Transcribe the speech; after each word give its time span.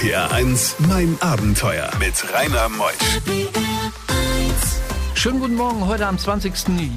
RPR 0.00 0.32
1, 0.32 0.76
mein 0.88 1.14
Abenteuer 1.20 1.90
mit 1.98 2.14
Rainer 2.32 2.70
Meusch. 2.70 2.94
Schönen 5.14 5.40
guten 5.40 5.56
Morgen, 5.56 5.86
heute 5.86 6.06
am 6.06 6.16
20. 6.16 6.54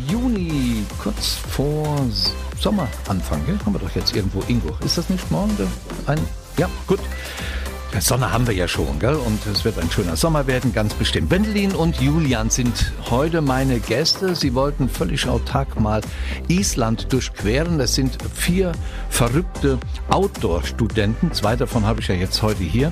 Juni, 0.07 0.85
kurz 1.01 1.35
vor 1.51 1.99
Sommeranfang. 2.57 3.45
Gell? 3.45 3.59
Haben 3.65 3.73
wir 3.73 3.79
doch 3.79 3.93
jetzt 3.93 4.15
irgendwo 4.15 4.41
Ingo. 4.47 4.77
Ist 4.85 4.97
das 4.97 5.09
nicht 5.09 5.29
morgen? 5.31 5.51
Ein, 6.05 6.17
ja, 6.55 6.69
gut. 6.87 7.01
Sonne 8.01 8.31
haben 8.31 8.47
wir 8.47 8.53
ja 8.53 8.67
schon, 8.67 8.99
gell? 8.99 9.15
Und 9.15 9.45
es 9.45 9.63
wird 9.65 9.77
ein 9.77 9.89
schöner 9.91 10.15
Sommer 10.15 10.47
werden, 10.47 10.73
ganz 10.73 10.93
bestimmt. 10.93 11.29
Wendelin 11.29 11.73
und 11.73 12.01
Julian 12.01 12.49
sind 12.49 12.91
heute 13.09 13.41
meine 13.41 13.79
Gäste. 13.79 14.35
Sie 14.35 14.53
wollten 14.53 14.89
völlig 14.89 15.27
autark 15.27 15.79
mal 15.79 16.01
Island 16.47 17.11
durchqueren. 17.13 17.77
Das 17.77 17.95
sind 17.95 18.17
vier 18.33 18.71
verrückte 19.09 19.77
Outdoor-Studenten. 20.09 21.31
Zwei 21.33 21.55
davon 21.55 21.85
habe 21.85 22.01
ich 22.01 22.07
ja 22.07 22.15
jetzt 22.15 22.41
heute 22.41 22.63
hier. 22.63 22.91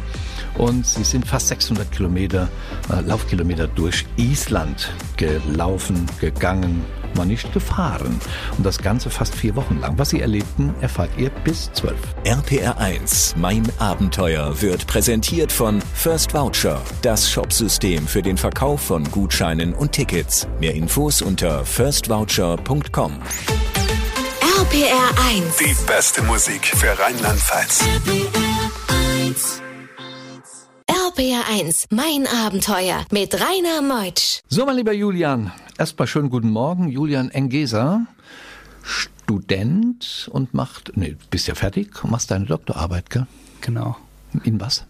Und 0.58 0.86
sie 0.86 1.04
sind 1.04 1.26
fast 1.26 1.48
600 1.48 1.92
Kilometer, 1.92 2.50
äh, 2.92 3.02
Laufkilometer 3.02 3.68
durch 3.68 4.06
Island 4.18 4.92
gelaufen, 5.18 6.06
gegangen, 6.20 6.86
mal 7.22 7.28
nicht 7.28 7.54
gefahren. 7.54 8.20
Und 8.58 8.66
das 8.66 8.80
Ganze 8.80 9.10
fast 9.10 9.36
vier 9.36 9.56
Wochen 9.56 9.80
lang. 9.80 9.98
Was 9.98 10.10
sie 10.10 10.22
erlebten, 10.22 10.74
erfahrt 10.82 11.12
ihr 11.18 11.30
bis 11.30 11.72
zwölf. 11.74 12.00
RPR 12.24 12.78
1, 12.80 13.36
mein 13.38 13.64
Abenteuer, 13.78 14.62
wird 14.62 14.88
präsentiert 14.88 15.52
von 15.52 15.82
First 15.94 16.34
Voucher, 16.34 16.82
das 17.04 17.30
Shopsystem 17.30 18.08
für 18.08 18.22
den 18.22 18.38
Verkauf 18.38 18.82
von 18.82 19.04
Gutscheinen 19.12 19.74
und 19.74 19.92
Tickets. 19.92 20.48
Mehr 20.60 20.74
Infos 20.74 21.22
unter 21.22 21.64
firstvoucher.com. 21.64 23.20
RPR 24.60 25.10
1. 25.30 25.58
Die 25.58 25.76
beste 25.86 26.24
Musik 26.24 26.66
für 26.66 26.98
Rheinland-Pfalz. 26.98 27.84
RPR 30.88 31.44
1, 31.50 31.88
mein 31.90 32.26
Abenteuer 32.26 33.06
mit 33.12 33.34
Rainer 33.34 33.82
Meutsch. 33.82 34.40
So, 34.48 34.66
mein 34.66 34.78
lieber 34.78 34.94
Julian, 34.94 35.52
erstmal 35.82 36.08
schönen 36.08 36.30
guten 36.30 36.52
Morgen. 36.52 36.90
Julian 36.90 37.32
Engeser, 37.32 38.06
Student 38.84 40.30
und 40.32 40.54
macht, 40.54 40.92
nee, 40.96 41.16
bist 41.32 41.48
ja 41.48 41.56
fertig, 41.56 42.04
machst 42.04 42.30
deine 42.30 42.46
Doktorarbeit, 42.46 43.10
gell? 43.10 43.26
Genau. 43.62 43.98
In 44.44 44.62
was? 44.62 44.86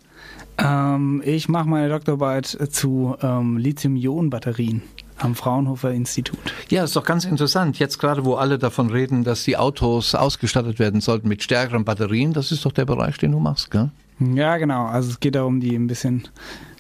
Ähm, 0.57 1.21
ich 1.23 1.47
mache 1.47 1.69
meine 1.69 1.87
Doktorarbeit 1.87 2.45
zu 2.71 3.15
ähm, 3.21 3.55
Lithium-Ionen-Batterien 3.55 4.81
am 5.17 5.33
Fraunhofer 5.33 5.93
Institut. 5.93 6.53
Ja, 6.69 6.83
ist 6.83 6.97
doch 6.97 7.05
ganz 7.05 7.23
interessant. 7.23 7.79
Jetzt 7.79 7.97
gerade, 7.97 8.25
wo 8.25 8.35
alle 8.35 8.59
davon 8.59 8.89
reden, 8.89 9.23
dass 9.23 9.45
die 9.45 9.55
Autos 9.55 10.13
ausgestattet 10.13 10.77
werden 10.77 10.99
sollten 10.99 11.29
mit 11.29 11.41
stärkeren 11.41 11.85
Batterien, 11.85 12.33
das 12.33 12.51
ist 12.51 12.65
doch 12.65 12.73
der 12.73 12.83
Bereich, 12.83 13.17
den 13.17 13.31
du 13.31 13.39
machst, 13.39 13.71
gell? 13.71 13.91
Ja, 14.19 14.57
genau. 14.57 14.87
Also 14.87 15.11
es 15.11 15.21
geht 15.21 15.35
darum, 15.35 15.61
die 15.61 15.73
ein 15.73 15.87
bisschen 15.87 16.27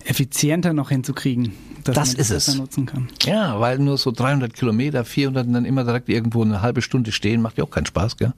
effizienter 0.05 0.73
noch 0.73 0.89
hinzukriegen, 0.89 1.53
dass 1.83 1.95
Das 1.95 2.07
man 2.13 2.21
ist 2.21 2.29
besser 2.29 2.51
es. 2.53 2.57
nutzen 2.57 2.85
kann. 2.85 3.07
Ja, 3.23 3.59
weil 3.59 3.79
nur 3.79 3.97
so 3.97 4.11
300 4.11 4.53
Kilometer, 4.53 5.03
400 5.05 5.47
und 5.47 5.53
dann 5.53 5.65
immer 5.65 5.83
direkt 5.83 6.09
irgendwo 6.09 6.43
eine 6.43 6.61
halbe 6.61 6.81
Stunde 6.81 7.11
stehen, 7.11 7.41
macht 7.41 7.57
ja 7.57 7.63
auch 7.63 7.71
keinen 7.71 7.85
Spaß, 7.85 8.17
gell? 8.17 8.33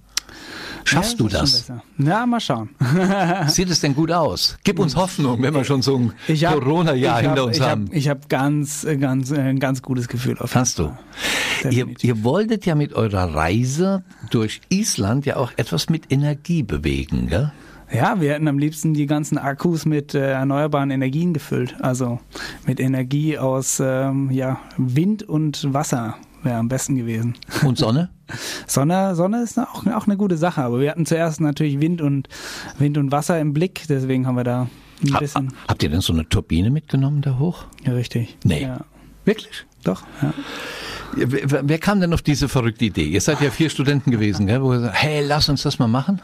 Schaffst 0.85 1.13
ja, 1.13 1.17
du 1.19 1.27
ist 1.27 1.69
das? 1.69 1.71
Ja, 1.97 2.25
mal 2.25 2.41
schauen. 2.41 2.69
Sieht 3.47 3.69
es 3.69 3.79
denn 3.79 3.95
gut 3.95 4.11
aus? 4.11 4.57
Gib 4.65 4.79
uns 4.79 4.97
Hoffnung, 4.97 5.41
wenn 5.41 5.53
wir 5.53 5.63
schon 5.63 5.81
so 5.81 5.95
ein 5.97 6.11
Corona-Jahr 6.27 7.15
hab- 7.15 7.21
hinter 7.23 7.45
uns 7.45 7.55
ich 7.57 7.63
haben. 7.63 7.85
Hab, 7.87 7.93
ich 7.93 8.09
habe 8.09 8.19
ganz, 8.27 8.83
äh, 8.83 8.97
ganz, 8.97 9.31
äh, 9.31 9.39
ein 9.39 9.59
ganz 9.59 9.81
gutes 9.81 10.09
Gefühl 10.09 10.37
auf 10.39 10.55
Hast 10.55 10.79
du? 10.79 10.91
Ihr, 11.69 11.87
ihr 12.01 12.23
wolltet 12.25 12.65
ja 12.65 12.75
mit 12.75 12.91
eurer 12.93 13.33
Reise 13.33 14.03
durch 14.29 14.59
Island 14.67 15.25
ja 15.25 15.37
auch 15.37 15.51
etwas 15.55 15.89
mit 15.89 16.11
Energie 16.11 16.63
bewegen, 16.63 17.27
gell? 17.29 17.53
Ja, 17.93 18.19
wir 18.19 18.33
hätten 18.33 18.47
am 18.47 18.57
liebsten 18.57 18.93
die 18.93 19.05
ganzen 19.05 19.37
Akkus 19.37 19.85
mit 19.85 20.15
äh, 20.15 20.31
erneuerbaren 20.31 20.89
Energien 20.89 21.33
gefüllt. 21.33 21.75
Also 21.79 22.19
mit 22.65 22.79
Energie 22.79 23.37
aus 23.37 23.79
ähm, 23.83 24.31
ja, 24.31 24.59
Wind 24.77 25.23
und 25.23 25.73
Wasser 25.73 26.15
wäre 26.41 26.57
am 26.57 26.67
besten 26.69 26.95
gewesen. 26.95 27.35
Und 27.63 27.77
Sonne? 27.77 28.09
Sonne, 28.67 29.15
Sonne 29.15 29.43
ist 29.43 29.59
auch, 29.59 29.85
auch 29.85 30.07
eine 30.07 30.17
gute 30.17 30.37
Sache, 30.37 30.61
aber 30.63 30.79
wir 30.79 30.89
hatten 30.91 31.05
zuerst 31.05 31.39
natürlich 31.39 31.79
Wind 31.79 32.01
und 32.01 32.27
Wind 32.79 32.97
und 32.97 33.11
Wasser 33.11 33.39
im 33.39 33.53
Blick, 33.53 33.83
deswegen 33.87 34.25
haben 34.27 34.35
wir 34.35 34.43
da 34.43 34.67
ein 35.03 35.13
Ha, 35.13 35.19
bisschen. 35.19 35.53
habt 35.67 35.83
ihr 35.83 35.89
denn 35.89 36.01
so 36.01 36.13
eine 36.13 36.27
Turbine 36.27 36.71
mitgenommen 36.71 37.21
da 37.21 37.37
hoch? 37.37 37.65
Ja, 37.85 37.93
richtig. 37.93 38.37
Nee. 38.43 38.63
Ja, 38.63 38.79
Wirklich? 39.25 39.65
doch. 39.83 40.03
Ja. 40.21 40.33
Wer, 41.15 41.69
wer 41.69 41.77
kam 41.77 42.01
denn 42.01 42.13
auf 42.13 42.21
diese 42.23 42.49
verrückte 42.49 42.85
Idee? 42.85 43.03
Ihr 43.05 43.21
seid 43.21 43.39
ja 43.41 43.51
vier 43.51 43.69
Studenten 43.69 44.09
gewesen, 44.09 44.47
gell? 44.47 44.63
Wo 44.63 44.73
ihr 44.73 44.79
sagt, 44.79 44.95
hey, 44.95 45.23
lass 45.25 45.47
uns 45.47 45.61
das 45.61 45.77
mal 45.77 45.87
machen? 45.87 46.21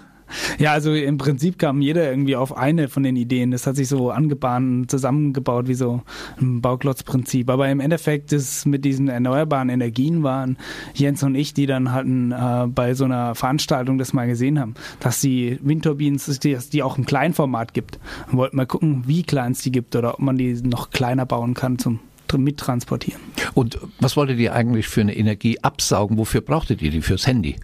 Ja, 0.58 0.74
also 0.74 0.94
im 0.94 1.18
Prinzip 1.18 1.58
kam 1.58 1.82
jeder 1.82 2.10
irgendwie 2.10 2.36
auf 2.36 2.56
eine 2.56 2.88
von 2.88 3.04
den 3.04 3.16
Ideen. 3.16 3.52
Das 3.52 3.68
hat 3.68 3.76
sich 3.76 3.88
so 3.88 4.12
angebahnt, 4.12 4.70
und 4.70 4.92
zusammengebaut 4.92 5.68
wie 5.68 5.74
so 5.74 6.02
ein 6.40 6.62
Bauklotzprinzip. 6.62 7.50
Aber 7.50 7.70
im 7.70 7.80
Endeffekt 7.80 8.32
ist 8.34 8.66
mit 8.66 8.86
diesen 8.86 9.08
erneuerbaren 9.08 9.70
Energien 9.70 10.24
waren 10.24 10.58
Jens 10.94 11.24
und 11.24 11.36
ich, 11.36 11.54
die 11.54 11.66
dann 11.66 11.92
hatten 11.92 12.32
äh, 12.32 12.68
bei 12.68 12.94
so 12.94 13.06
einer 13.06 13.36
Veranstaltung 13.36 13.98
das 13.98 14.14
mal 14.14 14.28
gesehen 14.28 14.60
haben, 14.60 14.74
dass 15.00 15.22
die 15.22 15.60
Windturbinen, 15.62 16.20
dass 16.20 16.70
die 16.70 16.84
auch 16.84 16.98
im 16.98 17.06
Kleinformat 17.06 17.74
gibt. 17.74 18.00
Wir 18.30 18.38
wollten 18.38 18.58
mal 18.58 18.66
gucken, 18.66 19.04
wie 19.08 19.24
klein 19.24 19.54
es 19.54 19.62
die 19.62 19.72
gibt 19.72 19.96
oder 19.96 20.16
ob 20.16 20.20
man 20.20 20.38
die 20.38 20.54
noch 20.62 20.92
kleiner 20.92 21.26
bauen 21.26 21.54
kann 21.54 21.80
zum 21.80 22.00
Mittransportieren. 22.38 23.20
Und 23.56 23.80
was 24.00 24.16
wolltet 24.16 24.38
ihr 24.38 24.54
eigentlich 24.54 24.88
für 24.88 25.02
eine 25.02 25.16
Energie 25.16 25.60
absaugen? 25.62 26.18
Wofür 26.18 26.42
brauchtet 26.42 26.82
ihr 26.84 26.92
die? 26.92 27.02
Fürs 27.02 27.26
Handy? 27.26 27.56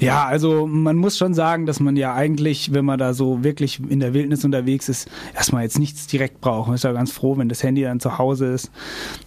Ja, 0.00 0.24
also 0.24 0.66
man 0.66 0.96
muss 0.96 1.18
schon 1.18 1.34
sagen, 1.34 1.66
dass 1.66 1.80
man 1.80 1.96
ja 1.96 2.14
eigentlich, 2.14 2.72
wenn 2.72 2.84
man 2.84 2.98
da 2.98 3.14
so 3.14 3.42
wirklich 3.42 3.80
in 3.88 4.00
der 4.00 4.14
Wildnis 4.14 4.44
unterwegs 4.44 4.88
ist, 4.88 5.08
erstmal 5.34 5.64
jetzt 5.64 5.78
nichts 5.78 6.06
direkt 6.06 6.40
braucht. 6.40 6.68
Man 6.68 6.76
ist 6.76 6.84
ja 6.84 6.92
ganz 6.92 7.10
froh, 7.10 7.36
wenn 7.36 7.48
das 7.48 7.62
Handy 7.62 7.82
dann 7.82 7.98
zu 7.98 8.18
Hause 8.18 8.46
ist. 8.46 8.70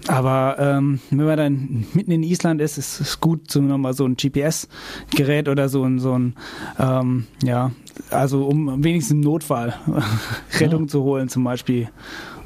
Aber 0.07 0.55
ähm, 0.59 0.99
wenn 1.09 1.25
man 1.25 1.37
dann 1.37 1.85
mitten 1.93 2.11
in 2.11 2.23
Island 2.23 2.61
ist, 2.61 2.77
ist 2.77 3.01
es 3.01 3.19
gut, 3.19 3.51
so 3.51 3.61
nochmal 3.61 3.93
so 3.93 4.05
ein 4.05 4.15
GPS-Gerät 4.15 5.49
oder 5.49 5.67
so 5.67 5.83
ein, 5.83 5.99
so 5.99 6.17
ein 6.17 6.35
ähm, 6.79 7.27
ja, 7.43 7.71
also 8.09 8.45
um 8.45 8.83
wenigstens 8.83 9.11
im 9.13 9.19
Notfall 9.21 9.73
Rettung 10.59 10.87
zu 10.87 11.03
holen 11.03 11.29
zum 11.29 11.43
Beispiel. 11.43 11.89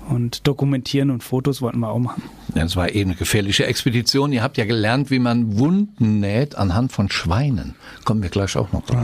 Und 0.07 0.45
dokumentieren 0.45 1.09
und 1.09 1.23
Fotos 1.23 1.63
wollten 1.63 1.79
wir 1.79 1.89
auch 1.89 1.97
machen. 1.97 2.22
Ja, 2.53 2.63
Es 2.63 2.75
war 2.75 2.94
eben 2.94 3.09
eine 3.09 3.17
gefährliche 3.17 3.66
Expedition. 3.66 4.31
Ihr 4.34 4.44
habt 4.44 4.57
ja 4.57 4.66
gelernt, 4.66 5.09
wie 5.09 5.17
man 5.17 5.57
Wunden 5.57 6.19
näht 6.19 6.55
anhand 6.55 6.91
von 6.91 7.09
Schweinen. 7.09 7.73
Kommen 8.03 8.22
wir 8.22 8.29
gleich 8.29 8.55
auch 8.55 8.72
noch 8.72 8.85
drauf. 8.85 9.03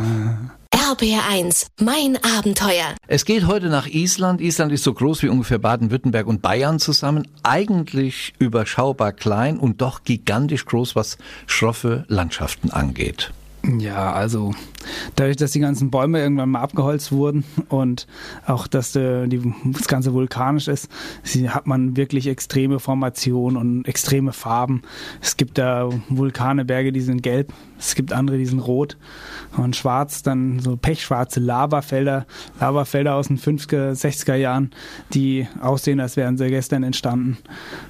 RPR 0.92 1.24
1, 1.30 1.68
mein 1.80 2.18
Abenteuer. 2.38 2.96
Es 3.08 3.26
geht 3.26 3.48
heute 3.48 3.68
nach 3.70 3.88
Island. 3.88 4.42
Island 4.42 4.72
ist 4.72 4.84
so 4.84 4.94
groß 4.94 5.24
wie 5.24 5.30
ungefähr 5.30 5.58
Baden-Württemberg 5.58 6.28
und 6.28 6.42
Bayern 6.42 6.80
zusammen. 6.80 7.28
Eigentlich 7.44 8.34
überschaubar 8.40 9.12
klein 9.14 9.58
und 9.58 9.82
doch 9.82 10.04
gigantisch 10.04 10.66
groß, 10.66 10.96
was 10.96 11.18
schroffe 11.48 12.06
Landschaften 12.10 12.72
angeht. 12.72 13.32
Ja, 13.80 14.12
also 14.12 14.54
dadurch, 15.16 15.38
dass 15.38 15.52
die 15.52 15.60
ganzen 15.60 15.92
Bäume 15.92 16.20
irgendwann 16.20 16.50
mal 16.50 16.62
abgeholzt 16.62 17.12
wurden 17.12 17.44
und 17.70 18.08
auch, 18.46 18.68
dass 18.68 18.96
äh, 18.96 19.28
die, 19.28 19.54
das 19.66 19.88
Ganze 19.88 20.14
vulkanisch 20.14 20.68
ist, 20.68 20.90
hat 21.48 21.68
man 21.68 21.98
wirklich 21.98 22.28
extreme 22.28 22.80
Formationen 22.80 23.58
und 23.58 23.88
extreme 23.88 24.34
Farben. 24.34 24.82
Es 25.22 25.38
gibt 25.38 25.58
da 25.58 25.90
Vulkane, 26.10 26.66
Berge, 26.66 26.92
die 26.92 27.02
sind 27.02 27.24
gelb, 27.24 27.54
es 27.80 27.96
gibt 27.96 28.14
andere, 28.14 28.38
die 28.38 28.46
sind 28.46 28.60
rot 28.60 28.98
und 29.58 29.76
schwarz, 29.76 30.22
dann 30.22 30.60
so 30.60 30.78
pechschwarze 30.78 31.40
Lavafelder, 31.40 32.26
Lavafelder 32.60 33.16
aus 33.16 33.28
den 33.28 33.38
50er, 33.38 33.92
60er 33.94 34.36
Jahren, 34.36 34.72
die 35.14 35.48
aussehen, 35.62 36.00
als 36.00 36.16
wären 36.16 36.38
sie 36.38 36.48
gestern 36.50 36.84
entstanden, 36.84 37.38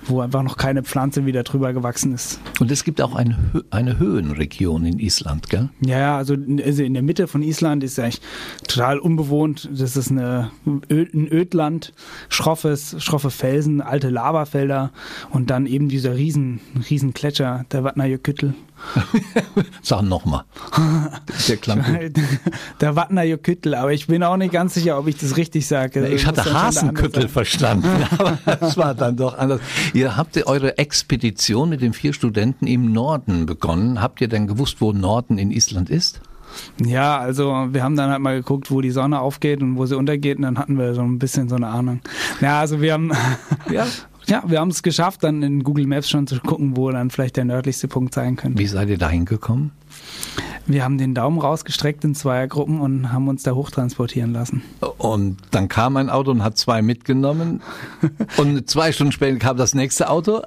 wo 0.06 0.22
einfach 0.22 0.44
noch 0.44 0.58
keine 0.58 0.84
Pflanze 0.84 1.26
wieder 1.26 1.44
drüber 1.44 1.74
gewachsen 1.74 2.14
ist. 2.14 2.40
Und 2.60 2.72
es 2.72 2.84
gibt 2.84 3.02
auch 3.02 3.16
eine, 3.16 3.38
Hö 3.52 3.62
eine 3.70 4.00
Höhenregion 4.00 4.86
in 4.86 5.00
Island, 5.00 5.50
gell? 5.50 5.70
Ja, 5.82 6.00
ja, 6.00 6.18
also 6.18 6.36
also 6.82 6.88
in 6.88 6.94
der 6.96 7.04
Mitte 7.04 7.28
von 7.28 7.44
Island 7.44 7.84
ist 7.84 8.00
eigentlich 8.00 8.22
total 8.68 8.98
unbewohnt. 8.98 9.70
Das 9.72 9.96
ist 9.96 10.10
eine 10.10 10.52
ein 10.66 11.28
Ödland, 11.32 11.94
schroffes, 12.30 12.96
schroffe 13.00 13.30
Felsen, 13.30 13.82
alte 13.82 14.10
Lavafelder 14.10 14.92
und 15.30 15.50
dann 15.50 15.66
eben 15.68 15.90
dieser 15.90 16.16
riesen, 16.16 16.60
riesen 16.90 17.14
Gletscher, 17.14 17.66
der 17.72 17.84
Vatnajökull. 17.84 18.56
Sag 19.84 20.02
nochmal. 20.02 20.44
Der 21.48 21.58
klang 21.58 21.84
gut. 21.84 22.24
der 22.82 22.96
Vatnajökull, 22.96 23.76
aber 23.76 23.94
ich 23.94 24.08
bin 24.08 24.24
auch 24.24 24.38
nicht 24.38 24.54
ganz 24.54 24.74
sicher, 24.74 24.98
ob 24.98 25.08
ich 25.08 25.18
das 25.18 25.38
richtig 25.38 25.68
sage. 25.68 26.08
Ich 26.08 26.26
hatte 26.26 26.52
Hasenküttel 26.52 27.28
verstanden, 27.28 27.88
aber 28.18 28.40
das 28.44 28.76
war 28.78 28.96
dann 28.96 29.18
doch 29.18 29.38
anders. 29.38 29.62
Ihr 29.94 30.18
habt 30.18 30.36
eure 30.48 30.80
Expedition 30.80 31.70
mit 31.70 31.82
den 31.82 31.94
vier 31.94 32.14
Studenten 32.14 32.66
im 32.66 32.92
Norden 32.92 33.46
begonnen. 33.46 34.02
Habt 34.02 34.20
ihr 34.20 34.28
denn 34.28 34.48
gewusst, 34.48 34.78
wo 34.80 34.94
Norden 34.94 35.38
in 35.38 35.52
Island 35.52 35.92
ist? 35.92 36.22
Ja, 36.84 37.18
also 37.18 37.68
wir 37.72 37.84
haben 37.84 37.96
dann 37.96 38.10
halt 38.10 38.22
mal 38.22 38.36
geguckt, 38.38 38.72
wo 38.72 38.82
die 38.82 38.92
Sonne 38.92 39.20
aufgeht 39.20 39.62
und 39.62 39.78
wo 39.78 39.86
sie 39.86 39.98
untergeht 39.98 40.38
und 40.38 40.44
dann 40.44 40.58
hatten 40.58 40.78
wir 40.78 40.94
so 40.94 41.02
ein 41.02 41.20
bisschen 41.20 41.50
so 41.50 41.56
eine 41.56 41.68
Ahnung. 41.68 42.02
Ja, 42.42 42.60
also 42.60 42.82
wir 42.82 42.94
haben 42.94 43.12
Ja. 43.72 43.88
ja, 44.28 44.44
wir 44.46 44.60
haben 44.60 44.70
es 44.70 44.84
geschafft, 44.84 45.24
dann 45.24 45.44
in 45.44 45.64
Google 45.64 45.88
Maps 45.88 46.10
schon 46.10 46.28
zu 46.28 46.40
gucken, 46.40 46.76
wo 46.76 46.92
dann 46.92 47.10
vielleicht 47.10 47.38
der 47.38 47.46
nördlichste 47.46 47.88
Punkt 47.88 48.14
sein 48.14 48.36
könnte. 48.36 48.60
Wie 48.60 48.68
seid 48.68 48.90
ihr 48.90 48.98
da 48.98 49.10
hingekommen? 49.10 49.72
Wir 50.68 50.84
haben 50.84 50.98
den 50.98 51.16
Daumen 51.16 51.40
rausgestreckt 51.40 52.04
in 52.04 52.16
Zweiergruppen 52.16 52.80
und 52.80 53.12
haben 53.12 53.28
uns 53.28 53.44
da 53.44 53.52
hochtransportieren 53.52 54.34
lassen. 54.34 54.62
Und 54.98 55.38
dann 55.52 55.68
kam 55.68 55.98
ein 55.98 56.10
Auto 56.10 56.32
und 56.32 56.44
hat 56.44 56.58
zwei 56.58 56.82
mitgenommen. 56.82 57.62
und 58.38 58.70
zwei 58.70 58.92
Stunden 58.92 59.12
später 59.12 59.38
kam 59.40 59.58
das 59.58 59.74
nächste 59.74 60.10
Auto. 60.10 60.42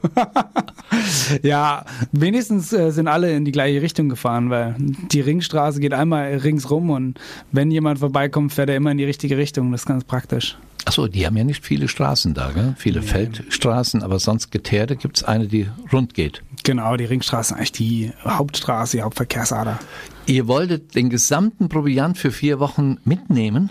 ja, 1.43 1.84
wenigstens 2.12 2.72
äh, 2.72 2.90
sind 2.90 3.08
alle 3.08 3.34
in 3.34 3.44
die 3.44 3.52
gleiche 3.52 3.82
Richtung 3.82 4.08
gefahren, 4.08 4.50
weil 4.50 4.76
die 4.78 5.20
Ringstraße 5.20 5.81
geht 5.81 5.93
einmal 5.93 6.34
ringsrum 6.37 6.90
und 6.90 7.19
wenn 7.52 7.70
jemand 7.70 7.99
vorbeikommt, 7.99 8.52
fährt 8.52 8.70
er 8.70 8.76
immer 8.76 8.93
in 8.93 8.99
die 8.99 9.05
richtige 9.05 9.37
Richtung. 9.37 9.72
Das 9.72 9.82
ist 9.82 9.87
ganz 9.87 10.05
praktisch. 10.05 10.56
Achso, 10.84 11.08
die 11.08 11.26
haben 11.26 11.36
ja 11.36 11.44
nicht 11.44 11.64
viele 11.64 11.88
Straßen 11.88 12.34
da, 12.34 12.50
gell? 12.50 12.75
viele 12.76 13.00
nee. 13.00 13.06
Feldstraßen, 13.06 14.02
aber 14.02 14.19
sonst 14.19 14.50
Geteerde 14.50 14.96
gibt 14.96 15.19
es 15.19 15.25
eine, 15.25 15.46
die 15.48 15.69
rund 15.92 16.14
geht. 16.14 16.42
Genau, 16.62 16.96
die 16.96 17.04
Ringstraße, 17.04 17.54
eigentlich 17.54 17.72
die 17.72 18.12
Hauptstraße, 18.25 18.98
die 18.98 19.02
Hauptverkehrsader. 19.02 19.78
Ihr 20.26 20.46
wolltet 20.46 20.94
den 20.94 21.10
gesamten 21.10 21.69
Proviant 21.69 22.19
für 22.19 22.31
vier 22.31 22.58
Wochen 22.60 22.98
mitnehmen? 23.04 23.70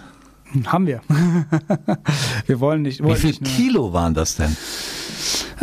Haben 0.66 0.86
wir. 0.86 1.02
wir 2.46 2.60
wollen 2.60 2.84
nicht. 2.84 3.02
Wollen 3.02 3.16
Wie 3.16 3.20
viel 3.20 3.34
Kilo 3.40 3.94
waren 3.94 4.14
das 4.14 4.36
denn? 4.36 4.56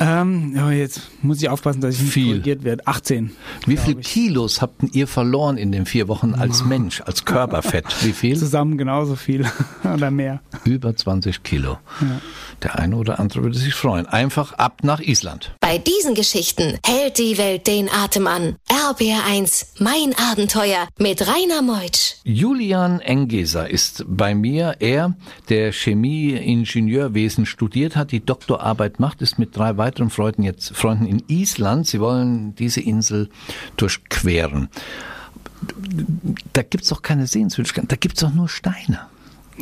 Ähm, 0.01 0.57
jetzt 0.73 1.03
muss 1.23 1.43
ich 1.43 1.49
aufpassen, 1.51 1.83
dass 1.83 1.97
ich 1.97 2.01
nicht 2.01 2.13
viel. 2.13 2.27
korrigiert 2.29 2.65
werde. 2.65 2.87
18. 2.87 3.33
Wie 3.67 3.77
viel 3.77 3.99
ich. 3.99 4.07
Kilos 4.07 4.63
habt 4.63 4.83
ihr 4.95 5.07
verloren 5.07 5.59
in 5.59 5.73
den 5.73 5.85
vier 5.85 6.09
Wochen 6.09 6.35
als 6.35 6.65
Mensch, 6.65 7.03
als 7.03 7.27
Körperfett? 7.27 7.85
Wie 8.03 8.13
viel? 8.13 8.37
Zusammen 8.37 8.79
genauso 8.79 9.15
viel 9.15 9.45
oder 9.85 10.11
mehr. 10.11 10.41
Über 10.65 10.97
20 10.97 11.43
Kilo. 11.43 11.79
Ja. 12.01 12.21
Der 12.63 12.79
eine 12.79 12.97
oder 12.97 13.21
andere 13.21 13.43
würde 13.43 13.59
sich 13.59 13.75
freuen. 13.75 14.07
Einfach 14.07 14.55
ab 14.55 14.79
nach 14.83 15.01
Island. 15.01 15.55
Bei 15.61 15.77
diesen 15.79 16.15
Geschichten 16.15 16.79
hält 16.85 17.19
die 17.19 17.37
Welt 17.37 17.67
den 17.67 17.91
Atem 17.91 18.27
an. 18.27 18.57
RBR1, 18.69 19.67
mein 19.81 20.15
Abenteuer 20.31 20.89
mit 20.99 21.27
Rainer 21.27 21.61
Meutsch. 21.63 22.15
Julian 22.25 23.01
Engeser 23.01 23.69
ist 23.69 24.05
bei 24.09 24.35
mir. 24.35 24.77
Er, 24.81 25.15
der 25.51 25.73
Chemie-Ingenieurwesen 25.73 27.45
studiert 27.45 27.97
hat, 27.97 28.13
die 28.13 28.25
Doktorarbeit 28.25 28.99
macht, 28.99 29.21
ist 29.21 29.39
mit 29.39 29.57
drei 29.57 29.77
weiteren 29.77 29.90
Freunden 30.11 30.43
jetzt 30.43 30.75
Freunden 30.77 31.07
in 31.07 31.23
Island. 31.29 31.87
Sie 31.87 32.01
wollen 32.01 32.55
diese 32.55 32.81
Insel 32.81 33.29
durchqueren. 33.77 34.69
Da 36.53 36.63
gibt 36.63 36.85
es 36.85 36.91
doch 36.91 37.03
keine 37.03 37.27
Sehenswürdigkeiten, 37.27 37.89
da 37.89 37.97
gibt 37.97 38.15
es 38.17 38.21
doch 38.21 38.33
nur 38.33 38.49
Steine. 38.49 39.01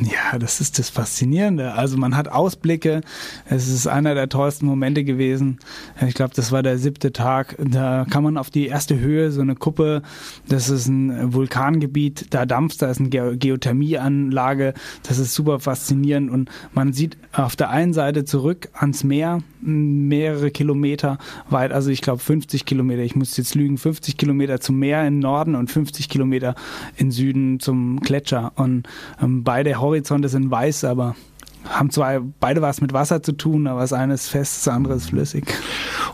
Ja, 0.01 0.39
das 0.39 0.61
ist 0.61 0.79
das 0.79 0.91
Faszinierende. 0.91 1.73
Also 1.73 1.97
man 1.97 2.17
hat 2.17 2.29
Ausblicke. 2.29 3.01
Es 3.47 3.69
ist 3.69 3.89
einer 3.89 4.15
der 4.15 4.29
tollsten 4.29 4.67
Momente 4.67 5.03
gewesen. 5.03 5.59
Ich 6.07 6.15
glaube, 6.15 6.35
das 6.37 6.53
war 6.53 6.63
der 6.63 6.79
siebte 6.79 7.13
Tag. 7.13 7.57
Da 7.59 8.07
kann 8.09 8.23
man 8.23 8.37
auf 8.37 8.51
die 8.51 8.67
erste 8.67 9.01
Höhe, 9.01 9.33
so 9.33 9.41
eine 9.41 9.57
Kuppe, 9.57 10.03
das 10.49 10.69
ist 10.69 10.87
ein 10.87 11.33
Vulkangebiet, 11.33 12.27
da 12.31 12.47
dampft, 12.47 12.83
da 12.83 12.91
ist 12.91 13.01
eine 13.01 13.09
Geothermieanlage. 13.09 14.75
Das 15.03 15.19
ist 15.19 15.35
super 15.35 15.59
faszinierend. 15.59 16.31
Und 16.31 16.49
man 16.73 16.93
sieht 16.93 17.17
auf 17.33 17.57
der 17.57 17.71
einen 17.71 17.93
Seite 17.93 18.25
zurück 18.25 18.69
ans 18.75 19.03
Meer, 19.03 19.43
mehrere 19.61 20.51
Kilometer 20.51 21.19
weit, 21.51 21.73
also 21.73 21.91
ich 21.91 22.03
glaube 22.03 22.21
50 22.21 22.65
Kilometer, 22.65 23.03
ich 23.03 23.17
muss 23.17 23.37
jetzt 23.37 23.55
lügen, 23.55 23.79
50 23.79 24.17
Kilometer 24.17 24.61
zum 24.61 24.79
Meer 24.79 25.07
im 25.07 25.19
Norden 25.19 25.55
und 25.57 25.71
50 25.71 26.09
Kilometer 26.09 26.55
im 26.97 27.11
Süden 27.11 27.59
zum 27.59 28.01
Gletscher. 28.01 28.53
Und 28.55 28.89
ähm, 29.21 29.43
beide 29.43 29.81
Horizonte 29.89 30.29
sind 30.29 30.51
weiß, 30.51 30.85
aber 30.85 31.15
haben 31.69 31.91
zwar 31.91 32.21
beide 32.21 32.63
was 32.63 32.81
mit 32.81 32.93
Wasser 32.93 33.23
zu 33.23 33.33
tun, 33.33 33.67
aber 33.67 33.81
das 33.81 33.93
eine 33.93 34.15
ist 34.15 34.29
fest, 34.29 34.67
das 34.67 34.73
andere 34.73 34.95
ist 34.95 35.11
flüssig. 35.11 35.53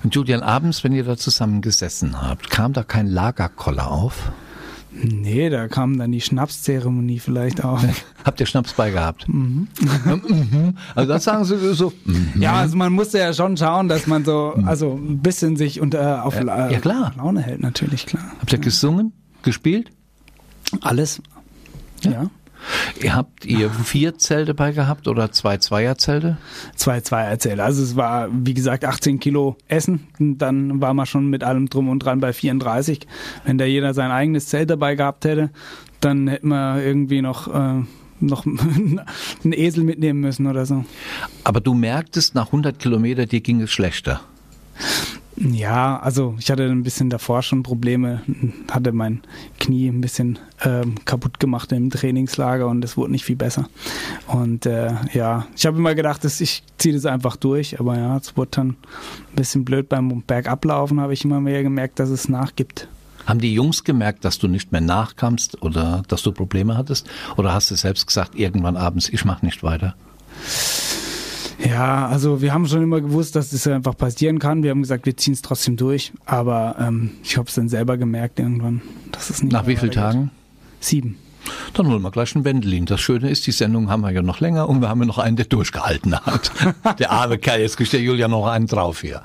Und 0.02 0.14
Julian, 0.14 0.42
abends, 0.42 0.84
wenn 0.84 0.92
ihr 0.92 1.04
da 1.04 1.16
zusammen 1.16 1.60
gesessen 1.60 2.20
habt, 2.20 2.50
kam 2.50 2.72
da 2.72 2.82
kein 2.82 3.06
Lagerkoller 3.06 3.90
auf? 3.90 4.32
Nee, 4.96 5.50
da 5.50 5.66
kam 5.66 5.98
dann 5.98 6.12
die 6.12 6.20
Schnapszeremonie 6.20 7.18
vielleicht 7.18 7.64
auch. 7.64 7.82
Habt 8.24 8.38
ihr 8.38 8.46
Schnaps 8.46 8.74
bei 8.74 8.90
gehabt? 8.90 9.28
Mhm. 9.28 9.66
also 10.94 11.12
das 11.12 11.24
sagen 11.24 11.44
sie 11.44 11.74
so. 11.74 11.92
Mhm. 12.04 12.40
Ja, 12.40 12.54
also 12.54 12.76
man 12.76 12.92
musste 12.92 13.18
ja 13.18 13.32
schon 13.34 13.56
schauen, 13.56 13.88
dass 13.88 14.06
man 14.06 14.24
so, 14.24 14.54
mhm. 14.56 14.68
also 14.68 14.94
ein 14.94 15.18
bisschen 15.18 15.56
sich 15.56 15.80
unter 15.80 16.24
auf 16.24 16.36
ja, 16.36 16.70
ja, 16.70 16.78
klar. 16.78 17.12
Laune 17.16 17.42
hält, 17.42 17.60
natürlich, 17.60 18.06
klar. 18.06 18.24
Habt 18.38 18.52
ihr 18.52 18.60
gesungen, 18.60 19.12
gespielt? 19.42 19.90
Alles. 20.80 21.20
ja. 22.02 22.10
ja. 22.12 22.30
Habt 23.08 23.44
ihr 23.44 23.70
vier 23.70 24.16
Zelte 24.18 24.54
bei 24.54 24.72
gehabt 24.72 25.08
oder 25.08 25.32
zwei 25.32 25.58
Zweierzelte? 25.58 26.38
Zwei 26.76 27.00
Zweierzelte. 27.00 27.62
Also 27.62 27.82
es 27.82 27.96
war, 27.96 28.28
wie 28.32 28.54
gesagt, 28.54 28.84
18 28.84 29.20
Kilo 29.20 29.56
Essen. 29.68 30.06
Und 30.18 30.38
dann 30.38 30.80
war 30.80 30.94
man 30.94 31.06
schon 31.06 31.28
mit 31.28 31.44
allem 31.44 31.68
drum 31.68 31.88
und 31.88 32.00
dran 32.00 32.20
bei 32.20 32.32
34. 32.32 33.06
Wenn 33.44 33.58
da 33.58 33.64
jeder 33.64 33.94
sein 33.94 34.10
eigenes 34.10 34.46
Zelt 34.48 34.70
dabei 34.70 34.94
gehabt 34.94 35.24
hätte, 35.24 35.50
dann 36.00 36.28
hätten 36.28 36.48
wir 36.48 36.82
irgendwie 36.82 37.22
noch... 37.22 37.52
Äh, 37.52 37.82
noch 38.20 38.46
einen 39.44 39.52
Esel 39.52 39.84
mitnehmen 39.84 40.20
müssen 40.20 40.46
oder 40.46 40.64
so. 40.64 40.84
Aber 41.42 41.60
du 41.60 41.74
merktest 41.74 42.34
nach 42.34 42.46
100 42.46 42.78
Kilometern, 42.78 43.28
dir 43.28 43.40
ging 43.40 43.60
es 43.60 43.70
schlechter. 43.70 44.20
Ja, 45.36 45.98
also 45.98 46.36
ich 46.38 46.50
hatte 46.50 46.64
ein 46.64 46.84
bisschen 46.84 47.10
davor 47.10 47.42
schon 47.42 47.64
Probleme, 47.64 48.22
hatte 48.70 48.92
mein 48.92 49.22
Knie 49.58 49.88
ein 49.88 50.00
bisschen 50.00 50.38
ähm, 50.64 50.94
kaputt 51.04 51.40
gemacht 51.40 51.72
im 51.72 51.90
Trainingslager 51.90 52.68
und 52.68 52.84
es 52.84 52.96
wurde 52.96 53.12
nicht 53.12 53.24
viel 53.24 53.36
besser. 53.36 53.68
Und 54.28 54.64
äh, 54.66 54.92
ja, 55.12 55.46
ich 55.56 55.66
habe 55.66 55.78
immer 55.78 55.94
gedacht, 55.96 56.24
dass 56.24 56.40
ich 56.40 56.62
ziehe 56.78 56.94
das 56.94 57.04
einfach 57.04 57.36
durch, 57.36 57.80
aber 57.80 57.96
ja, 57.98 58.16
es 58.16 58.36
wurde 58.36 58.50
dann 58.52 58.68
ein 58.68 59.36
bisschen 59.36 59.64
blöd 59.64 59.88
beim 59.88 60.22
Bergablaufen, 60.22 61.00
habe 61.00 61.12
ich 61.12 61.24
immer 61.24 61.40
mehr 61.40 61.64
gemerkt, 61.64 61.98
dass 61.98 62.10
es 62.10 62.28
nachgibt. 62.28 62.86
Haben 63.26 63.40
die 63.40 63.54
Jungs 63.54 63.82
gemerkt, 63.82 64.24
dass 64.24 64.38
du 64.38 64.48
nicht 64.48 64.70
mehr 64.70 64.82
nachkamst 64.82 65.62
oder 65.62 66.02
dass 66.08 66.22
du 66.22 66.30
Probleme 66.30 66.76
hattest? 66.76 67.08
Oder 67.36 67.54
hast 67.54 67.70
du 67.70 67.74
selbst 67.74 68.06
gesagt, 68.06 68.34
irgendwann 68.34 68.76
abends, 68.76 69.08
ich 69.08 69.24
mache 69.24 69.44
nicht 69.44 69.62
weiter? 69.62 69.94
Ja, 71.64 72.08
also 72.08 72.42
wir 72.42 72.52
haben 72.52 72.66
schon 72.66 72.82
immer 72.82 73.00
gewusst, 73.00 73.36
dass 73.36 73.50
das 73.50 73.66
einfach 73.66 73.96
passieren 73.96 74.38
kann. 74.38 74.62
Wir 74.62 74.70
haben 74.70 74.82
gesagt, 74.82 75.06
wir 75.06 75.16
ziehen 75.16 75.32
es 75.32 75.42
trotzdem 75.42 75.76
durch. 75.76 76.12
Aber 76.26 76.76
ähm, 76.78 77.12
ich 77.22 77.36
habe 77.36 77.48
es 77.48 77.54
dann 77.54 77.68
selber 77.68 77.96
gemerkt 77.96 78.38
irgendwann, 78.38 78.82
dass 79.12 79.30
es 79.30 79.42
nicht 79.42 79.52
Nach 79.52 79.66
wie 79.66 79.76
vielen 79.76 79.92
Tagen? 79.92 80.30
Sieben. 80.80 81.16
Dann 81.74 81.88
holen 81.88 82.02
wir 82.02 82.10
gleich 82.10 82.34
einen 82.34 82.44
Wendelin. 82.44 82.86
Das 82.86 83.00
Schöne 83.00 83.30
ist, 83.30 83.46
die 83.46 83.52
Sendung 83.52 83.90
haben 83.90 84.02
wir 84.02 84.10
ja 84.10 84.22
noch 84.22 84.40
länger 84.40 84.68
und 84.68 84.80
wir 84.80 84.88
haben 84.88 85.00
ja 85.00 85.06
noch 85.06 85.18
einen, 85.18 85.36
der 85.36 85.46
durchgehalten 85.46 86.18
hat. 86.18 86.52
der 86.98 87.10
arme 87.10 87.38
Kerl, 87.38 87.60
jetzt 87.60 87.76
kriegt 87.76 87.92
der 87.92 88.00
Julia 88.00 88.28
noch 88.28 88.46
einen 88.46 88.66
drauf 88.66 89.00
hier. 89.00 89.22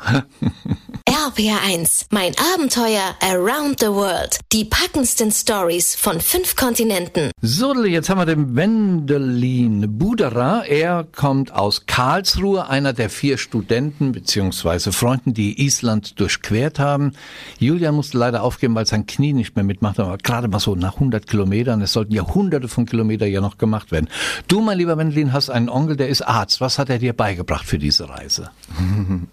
RPR1, 1.29 2.05
mein 2.09 2.33
Abenteuer 2.55 3.15
around 3.21 3.79
the 3.79 3.87
world. 3.87 4.39
Die 4.51 4.65
packendsten 4.65 5.31
Stories 5.31 5.93
von 5.93 6.19
fünf 6.21 6.55
Kontinenten. 6.55 7.29
So, 7.39 7.85
jetzt 7.85 8.09
haben 8.09 8.17
wir 8.17 8.25
den 8.25 8.55
Wendelin 8.55 9.99
Buderer. 9.99 10.65
Er 10.65 11.03
kommt 11.03 11.53
aus 11.53 11.85
Karlsruhe, 11.85 12.67
einer 12.67 12.93
der 12.93 13.11
vier 13.11 13.37
Studenten 13.37 14.11
bzw. 14.11 14.91
Freunden, 14.91 15.35
die 15.35 15.63
Island 15.63 16.19
durchquert 16.19 16.79
haben. 16.79 17.13
Julian 17.59 17.93
musste 17.93 18.17
leider 18.17 18.41
aufgeben, 18.41 18.73
weil 18.73 18.87
sein 18.87 19.05
Knie 19.05 19.33
nicht 19.33 19.55
mehr 19.55 19.65
mitmacht, 19.65 19.99
aber 19.99 20.17
gerade 20.17 20.47
mal 20.47 20.59
so 20.59 20.73
nach 20.73 20.95
100 20.95 21.27
Kilometern. 21.27 21.81
Es 21.81 21.93
sollten 21.93 22.13
ja 22.13 22.25
hunderte 22.25 22.67
von 22.67 22.87
Kilometern 22.87 23.29
ja 23.29 23.41
noch 23.41 23.59
gemacht 23.59 23.91
werden. 23.91 24.09
Du, 24.47 24.61
mein 24.61 24.79
lieber 24.79 24.97
Wendelin, 24.97 25.31
hast 25.31 25.51
einen 25.51 25.69
Onkel, 25.69 25.95
der 25.95 26.09
ist 26.09 26.23
Arzt. 26.23 26.59
Was 26.59 26.79
hat 26.79 26.89
er 26.89 26.97
dir 26.97 27.13
beigebracht 27.13 27.65
für 27.65 27.77
diese 27.77 28.09
Reise? 28.09 28.49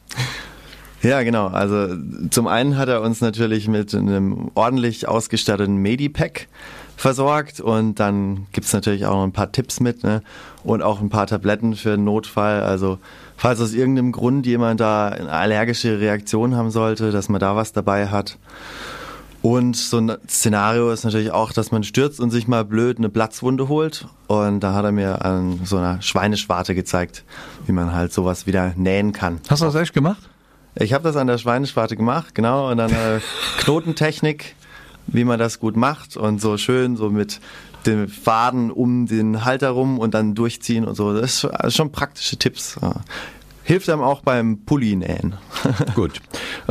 Ja, 1.03 1.23
genau. 1.23 1.49
Also 1.49 1.95
zum 2.31 2.47
einen 2.47 2.77
hat 2.77 2.89
er 2.89 3.03
uns 3.03 3.21
natürlich 3.21 3.69
mit 3.69 3.95
einem 3.95 4.51
ordentlich 4.55 5.07
ausgestatteten 5.07 5.77
Medipack 5.77 6.49
versorgt 6.97 7.61
und 7.61 8.01
dann 8.01 8.47
gibt's 8.53 8.73
natürlich 8.73 9.05
auch 9.05 9.15
noch 9.15 9.25
ein 9.25 9.33
paar 9.33 9.53
Tipps 9.53 9.81
mit 9.81 10.03
ne? 10.03 10.23
und 10.65 10.83
auch 10.83 11.01
ein 11.01 11.11
paar 11.11 11.27
Tabletten 11.27 11.77
für 11.77 11.91
den 11.91 12.05
Notfall. 12.05 12.63
Also 12.63 12.99
falls 13.37 13.61
aus 13.61 13.75
irgendeinem 13.75 14.13
Grund 14.13 14.47
jemand 14.47 14.81
da 14.81 15.09
eine 15.09 15.31
allergische 15.31 16.01
Reaktion 16.01 16.57
haben 16.57 16.71
sollte, 16.71 17.13
dass 17.13 17.29
man 17.29 17.41
da 17.41 17.55
was 17.55 17.73
dabei 17.73 18.09
hat. 18.09 18.39
Und 19.43 19.77
so 19.77 19.99
ein 19.99 20.17
Szenario 20.29 20.91
ist 20.91 21.05
natürlich 21.05 21.31
auch, 21.31 21.53
dass 21.53 21.71
man 21.71 21.85
stürzt 21.85 22.19
und 22.19 22.31
sich 22.31 22.49
mal 22.49 22.65
blöd 22.65 22.99
eine 22.99 23.11
Platzwunde 23.11 23.69
holt. 23.69 24.09
Und 24.27 24.61
da 24.61 24.73
hat 24.75 24.85
er 24.85 24.91
mir 24.91 25.25
an 25.25 25.61
so 25.63 25.77
einer 25.77 26.03
Schweineschwarte 26.03 26.75
gezeigt, 26.75 27.23
wie 27.67 27.73
man 27.73 27.95
halt 27.95 28.13
sowas 28.13 28.47
wieder 28.49 28.73
nähen 28.77 29.13
kann. 29.13 29.41
Hast 29.49 29.61
du 29.61 29.67
das 29.67 29.77
echt 29.77 29.93
gemacht? 29.93 30.29
Ich 30.79 30.93
habe 30.93 31.05
das 31.05 31.17
an 31.17 31.27
der 31.27 31.39
Schweineschwarte 31.39 31.97
gemacht, 31.97 32.35
genau, 32.35 32.71
und 32.71 32.77
dann 32.77 32.91
äh, 32.91 33.21
Knotentechnik, 33.59 34.55
wie 35.07 35.25
man 35.25 35.39
das 35.39 35.59
gut 35.59 35.77
macht 35.77 36.17
und 36.17 36.41
so 36.41 36.59
schön 36.59 36.97
so 36.97 37.11
mit 37.11 37.41
dem 37.87 38.09
Faden 38.09 38.71
um 38.71 39.07
den 39.07 39.45
Halter 39.45 39.71
rum 39.71 39.99
und 39.99 40.15
dann 40.15 40.35
durchziehen 40.35 40.85
und 40.85 40.97
so. 40.97 41.19
Das 41.19 41.45
ist 41.45 41.75
schon 41.75 41.93
praktische 41.93 42.37
Tipps. 42.37 42.79
Hilft 43.63 43.89
einem 43.89 44.03
auch 44.03 44.21
beim 44.21 44.59
Pulli 44.65 44.97
nähen. 44.97 45.37
gut. 45.95 46.21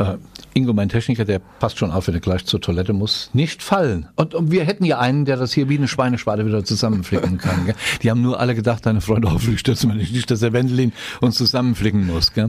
Ingo, 0.56 0.72
mein 0.72 0.88
Techniker, 0.88 1.26
der 1.26 1.38
passt 1.38 1.76
schon 1.76 1.90
auf, 1.90 2.06
wenn 2.06 2.14
er 2.14 2.20
gleich 2.20 2.46
zur 2.46 2.62
Toilette 2.62 2.94
muss, 2.94 3.28
nicht 3.34 3.62
fallen. 3.62 4.08
Und, 4.16 4.34
und 4.34 4.50
wir 4.50 4.64
hätten 4.64 4.86
ja 4.86 4.98
einen, 4.98 5.26
der 5.26 5.36
das 5.36 5.52
hier 5.52 5.68
wie 5.68 5.76
eine 5.76 5.86
Schweineschwade 5.86 6.46
wieder 6.46 6.64
zusammenflicken 6.64 7.36
kann. 7.36 7.66
Gell? 7.66 7.74
Die 8.02 8.10
haben 8.10 8.22
nur 8.22 8.40
alle 8.40 8.54
gedacht, 8.54 8.86
deine 8.86 9.02
Freunde, 9.02 9.30
hoffentlich 9.30 9.60
stürzt 9.60 9.86
man 9.86 9.98
nicht, 9.98 10.30
dass 10.30 10.40
der 10.40 10.54
Wendelin 10.54 10.94
uns 11.20 11.36
zusammenflicken 11.36 12.06
muss. 12.06 12.32
Gell? 12.32 12.48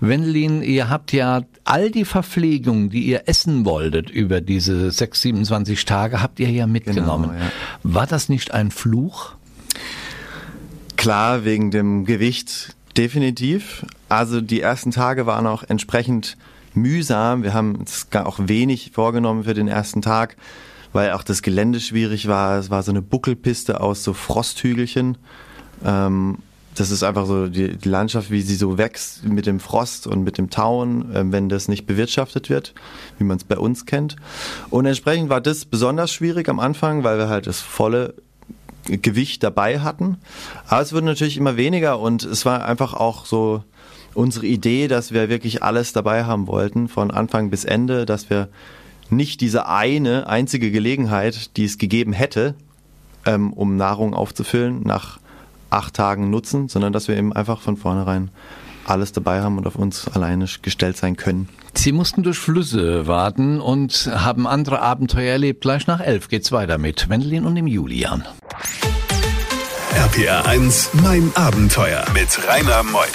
Wendelin, 0.00 0.62
ihr 0.62 0.88
habt 0.88 1.12
ja 1.12 1.42
all 1.64 1.90
die 1.90 2.04
Verpflegung, 2.04 2.90
die 2.90 3.02
ihr 3.02 3.22
essen 3.26 3.64
wolltet 3.64 4.08
über 4.08 4.40
diese 4.40 4.92
6, 4.92 5.20
27 5.20 5.84
Tage, 5.84 6.22
habt 6.22 6.38
ihr 6.38 6.50
ja 6.50 6.68
mitgenommen. 6.68 7.30
Genau, 7.30 7.42
ja. 7.42 7.50
War 7.82 8.06
das 8.06 8.28
nicht 8.28 8.54
ein 8.54 8.70
Fluch? 8.70 9.34
Klar, 10.96 11.44
wegen 11.44 11.72
dem 11.72 12.04
Gewicht 12.04 12.76
definitiv. 12.96 13.84
Also 14.08 14.40
die 14.40 14.60
ersten 14.60 14.92
Tage 14.92 15.26
waren 15.26 15.48
auch 15.48 15.64
entsprechend 15.66 16.36
mühsam. 16.80 17.42
Wir 17.42 17.54
haben 17.54 17.76
uns 17.76 18.08
auch 18.14 18.38
wenig 18.40 18.92
vorgenommen 18.92 19.44
für 19.44 19.54
den 19.54 19.68
ersten 19.68 20.02
Tag, 20.02 20.36
weil 20.92 21.12
auch 21.12 21.22
das 21.22 21.42
Gelände 21.42 21.80
schwierig 21.80 22.28
war. 22.28 22.58
Es 22.58 22.70
war 22.70 22.82
so 22.82 22.92
eine 22.92 23.02
Buckelpiste 23.02 23.80
aus 23.80 24.04
so 24.04 24.12
Frosthügelchen. 24.14 25.18
Ähm, 25.84 26.38
das 26.74 26.90
ist 26.90 27.02
einfach 27.02 27.26
so 27.26 27.48
die, 27.48 27.76
die, 27.76 27.88
Landschaft, 27.88 28.30
wie 28.30 28.40
sie 28.40 28.54
so 28.54 28.78
wächst 28.78 29.24
mit 29.24 29.46
dem 29.46 29.58
Frost 29.58 30.06
und 30.06 30.22
mit 30.22 30.38
dem 30.38 30.48
Tauen, 30.48 31.12
äh, 31.14 31.24
wenn 31.26 31.48
das 31.48 31.68
nicht 31.68 31.86
bewirtschaftet 31.86 32.48
wird, 32.50 32.74
wie 33.18 33.24
man 33.24 33.36
es 33.36 33.44
bei 33.44 33.58
uns 33.58 33.84
kennt. 33.84 34.16
Und 34.70 34.86
entsprechend 34.86 35.28
war 35.28 35.40
das 35.40 35.64
besonders 35.64 36.12
schwierig 36.12 36.48
am 36.48 36.60
Anfang, 36.60 37.04
weil 37.04 37.18
wir 37.18 37.28
halt 37.28 37.46
das 37.46 37.60
volle 37.60 38.14
Gewicht 38.84 39.42
dabei 39.42 39.80
hatten. 39.80 40.18
Aber 40.68 40.80
es 40.80 40.92
wurde 40.92 41.06
natürlich 41.06 41.36
immer 41.36 41.56
weniger 41.56 41.98
und 41.98 42.22
es 42.24 42.46
war 42.46 42.64
einfach 42.64 42.94
auch 42.94 43.26
so 43.26 43.64
unsere 44.18 44.46
Idee, 44.46 44.88
dass 44.88 45.12
wir 45.12 45.28
wirklich 45.28 45.62
alles 45.62 45.92
dabei 45.92 46.24
haben 46.24 46.48
wollten, 46.48 46.88
von 46.88 47.12
Anfang 47.12 47.50
bis 47.50 47.64
Ende, 47.64 48.04
dass 48.04 48.28
wir 48.28 48.48
nicht 49.10 49.40
diese 49.40 49.68
eine 49.68 50.28
einzige 50.28 50.72
Gelegenheit, 50.72 51.56
die 51.56 51.64
es 51.64 51.78
gegeben 51.78 52.12
hätte, 52.12 52.54
ähm, 53.24 53.52
um 53.52 53.76
Nahrung 53.76 54.14
aufzufüllen, 54.14 54.82
nach 54.82 55.20
acht 55.70 55.94
Tagen 55.94 56.30
nutzen, 56.30 56.68
sondern 56.68 56.92
dass 56.92 57.06
wir 57.06 57.16
eben 57.16 57.32
einfach 57.32 57.60
von 57.60 57.76
vornherein 57.76 58.30
alles 58.84 59.12
dabei 59.12 59.40
haben 59.40 59.56
und 59.56 59.66
auf 59.66 59.76
uns 59.76 60.08
alleine 60.08 60.46
gestellt 60.62 60.96
sein 60.96 61.16
können. 61.16 61.48
Sie 61.74 61.92
mussten 61.92 62.24
durch 62.24 62.38
Flüsse 62.38 63.06
warten 63.06 63.60
und 63.60 64.10
haben 64.12 64.48
andere 64.48 64.82
Abenteuer 64.82 65.32
erlebt. 65.32 65.60
Gleich 65.60 65.86
nach 65.86 66.00
elf 66.00 66.28
geht's 66.28 66.50
weiter 66.50 66.78
mit 66.78 67.08
Wendelin 67.08 67.44
und 67.44 67.54
dem 67.54 67.66
Julian. 67.68 68.24
RPR 69.98 70.46
1, 70.46 70.90
mein 71.02 71.32
Abenteuer 71.34 72.04
mit 72.14 72.28
Rainer 72.46 72.84
Meusch. 72.84 73.08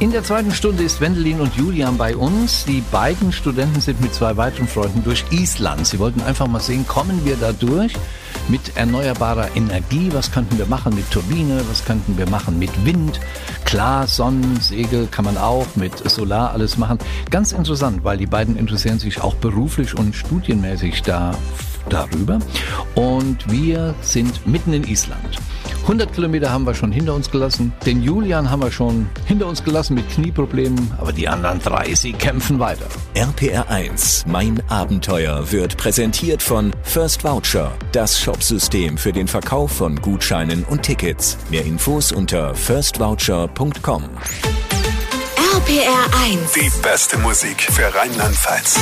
In 0.00 0.10
der 0.10 0.24
zweiten 0.24 0.52
Stunde 0.52 0.82
ist 0.82 1.02
Wendelin 1.02 1.40
und 1.40 1.54
Julian 1.54 1.98
bei 1.98 2.16
uns. 2.16 2.64
Die 2.64 2.80
beiden 2.90 3.30
Studenten 3.30 3.82
sind 3.82 4.00
mit 4.00 4.14
zwei 4.14 4.38
weiteren 4.38 4.66
Freunden 4.66 5.04
durch 5.04 5.22
Island. 5.30 5.86
Sie 5.86 5.98
wollten 5.98 6.22
einfach 6.22 6.46
mal 6.46 6.60
sehen, 6.60 6.86
kommen 6.88 7.26
wir 7.26 7.36
da 7.36 7.52
durch 7.52 7.92
mit 8.48 8.74
erneuerbarer 8.74 9.54
Energie? 9.54 10.08
Was 10.14 10.32
könnten 10.32 10.56
wir 10.56 10.66
machen 10.66 10.94
mit 10.94 11.10
Turbine? 11.10 11.60
Was 11.68 11.84
könnten 11.84 12.16
wir 12.16 12.28
machen 12.30 12.58
mit 12.58 12.86
Wind? 12.86 13.20
Klar, 13.66 14.06
Sonnen, 14.06 14.60
Segel 14.60 15.08
kann 15.10 15.26
man 15.26 15.36
auch 15.36 15.66
mit 15.76 16.08
Solar 16.08 16.52
alles 16.52 16.78
machen. 16.78 16.98
Ganz 17.30 17.52
interessant, 17.52 18.02
weil 18.02 18.16
die 18.16 18.24
beiden 18.26 18.56
interessieren 18.56 18.98
sich 18.98 19.20
auch 19.20 19.34
beruflich 19.34 19.94
und 19.94 20.16
studienmäßig 20.16 21.02
da 21.02 21.32
darüber. 21.88 22.38
Und 22.94 23.50
wir 23.50 23.94
sind 24.02 24.46
mitten 24.46 24.72
in 24.72 24.84
Island. 24.84 25.38
100 25.82 26.14
Kilometer 26.14 26.50
haben 26.50 26.64
wir 26.64 26.74
schon 26.74 26.92
hinter 26.92 27.14
uns 27.14 27.30
gelassen. 27.30 27.72
Den 27.84 28.02
Julian 28.02 28.50
haben 28.50 28.62
wir 28.62 28.70
schon 28.70 29.06
hinter 29.26 29.46
uns 29.46 29.62
gelassen 29.62 29.94
mit 29.94 30.08
Knieproblemen. 30.08 30.90
Aber 30.98 31.12
die 31.12 31.28
anderen 31.28 31.60
drei, 31.60 31.94
sie 31.94 32.14
kämpfen 32.14 32.58
weiter. 32.58 32.86
RPR 33.14 33.68
1, 33.68 34.24
mein 34.26 34.62
Abenteuer, 34.70 35.52
wird 35.52 35.76
präsentiert 35.76 36.42
von 36.42 36.72
First 36.82 37.22
Voucher, 37.22 37.72
das 37.92 38.18
Shopsystem 38.18 38.96
für 38.96 39.12
den 39.12 39.28
Verkauf 39.28 39.72
von 39.72 40.00
Gutscheinen 40.00 40.64
und 40.64 40.82
Tickets. 40.82 41.36
Mehr 41.50 41.66
Infos 41.66 42.12
unter 42.12 42.54
firstvoucher.com. 42.54 44.04
RPR 45.54 46.06
1. 46.24 46.52
Die 46.52 46.70
beste 46.82 47.18
Musik 47.18 47.60
für 47.60 47.94
Rheinland-Pfalz. 47.94 48.78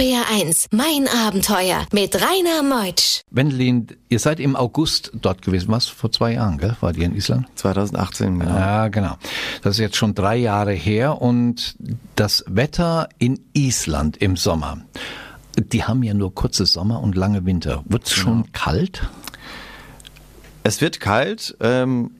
RPR 0.00 0.30
1. 0.30 0.30
RPR1, 0.30 0.66
mein 0.70 1.08
Abenteuer 1.08 1.84
mit 1.92 2.14
Rainer 2.14 2.62
Meutsch. 2.62 3.20
Wendelin, 3.30 3.86
ihr 4.08 4.18
seid 4.18 4.40
im 4.40 4.56
August 4.56 5.12
dort 5.12 5.42
gewesen. 5.42 5.68
Was? 5.68 5.88
Vor 5.88 6.10
zwei 6.10 6.32
Jahren, 6.32 6.56
gell? 6.56 6.74
War 6.80 6.96
ihr 6.96 7.04
in 7.04 7.14
Island? 7.14 7.46
2018, 7.56 8.38
genau. 8.38 8.50
Ja, 8.50 8.88
genau. 8.88 9.18
Das 9.60 9.74
ist 9.74 9.80
jetzt 9.80 9.96
schon 9.96 10.14
drei 10.14 10.36
Jahre 10.36 10.72
her 10.72 11.20
und 11.20 11.76
das 12.16 12.44
Wetter 12.48 13.10
in 13.18 13.40
Island 13.52 14.16
im 14.16 14.38
Sommer. 14.38 14.78
Die 15.58 15.84
haben 15.84 16.02
ja 16.02 16.14
nur 16.14 16.34
kurze 16.34 16.64
Sommer 16.64 17.02
und 17.02 17.14
lange 17.14 17.44
Winter. 17.44 17.84
Wird 17.86 18.06
es 18.06 18.14
schon 18.14 18.44
genau. 18.44 18.48
kalt? 18.52 19.06
Es 20.62 20.80
wird 20.80 21.00
kalt. 21.00 21.58
Ähm, 21.60 22.12